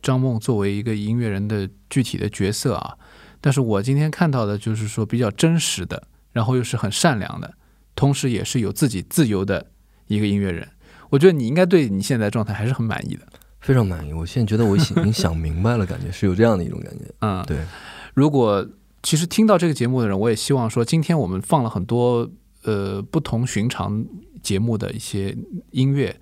[0.02, 2.98] 张梦作为一个音乐人的具体的角色啊，
[3.40, 6.02] 但是我今天看到的就是说比较真实的，
[6.32, 7.54] 然后又是很善良的，
[7.94, 9.64] 同时也是有自己自由的
[10.08, 10.68] 一个音乐人。
[11.08, 13.22] 我觉得你应该对你现在状态还是很满意的，
[13.60, 14.12] 非常满意。
[14.12, 17.04] 我现在觉得我已经想明白了，感觉是有这样的一种感觉。
[17.20, 17.58] 嗯，对。
[18.14, 18.66] 如果
[19.02, 22.28] 其实听到这个节目的人，我也希望说，今天我们放了很多
[22.64, 24.04] 呃不同寻常
[24.42, 25.36] 节目的一些
[25.70, 26.14] 音乐，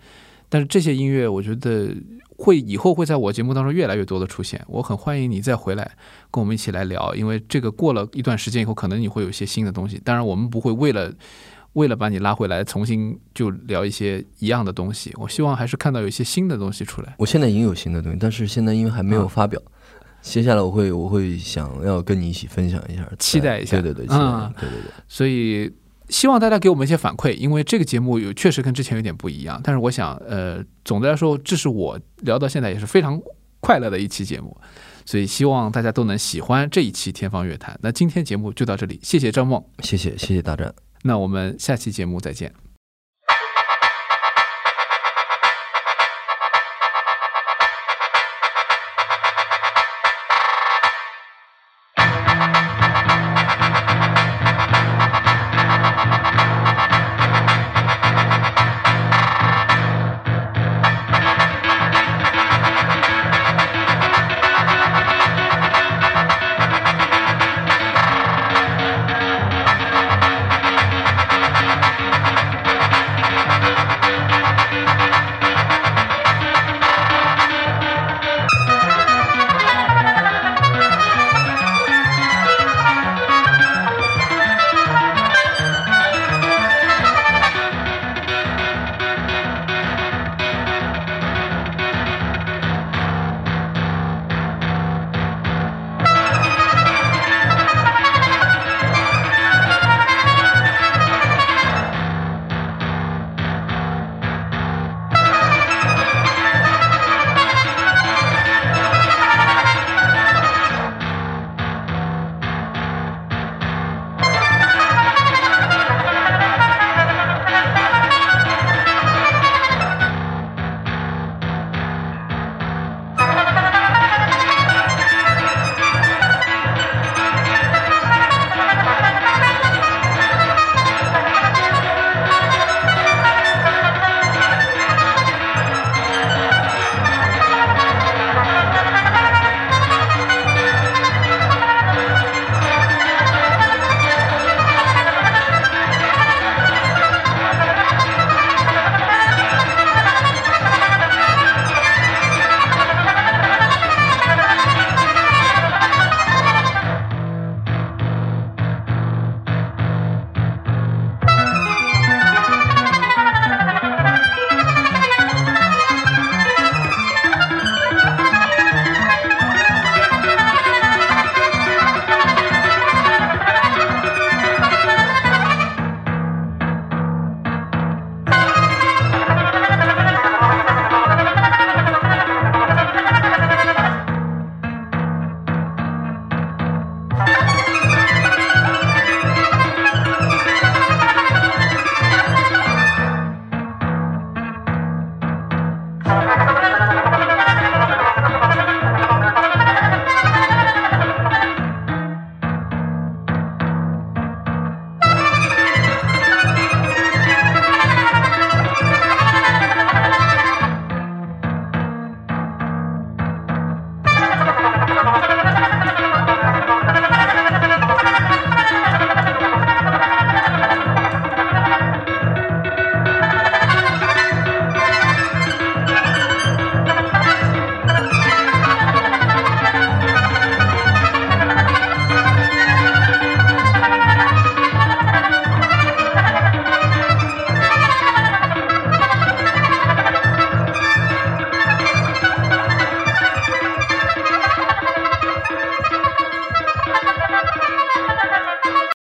[0.49, 1.95] 但是这些音乐我觉得
[2.37, 4.65] 会以后会在我节目当中越来越多的出现。
[4.69, 5.91] 我很欢迎你再回来
[6.31, 10.01] 跟我们一起来聊，因为这个过了一段时间以后，可能你会有一些新的东西。
[10.05, 11.13] 当然，我们不会为了
[11.79, 15.13] 为了把你拉回来重新就聊一些一样的东西。
[15.17, 17.15] 我希望还是看到有一些新的东西出来。
[17.19, 19.63] 我现在已经有新的东西，但是现在因为还没有发表。
[20.21, 24.91] 接下来我会我会想要跟你一起分享一下，期待一下，对对对，嗯，对对对。
[25.07, 25.73] 所以
[26.09, 29.61] 希望大家给我们一些反馈，因为这个节目有确实跟之前有点不一样。
[29.63, 33.19] 但是我想，呃，总的来说，这是我聊到现在也是非常
[33.61, 34.55] 快乐的一期节目，
[35.05, 37.75] 所以希望大家都能喜欢这一期《天方乐坛》。
[37.81, 42.53] 那今天节目就到这里，谢谢张梦，谢谢谢谢大战，那我们下期节目再见。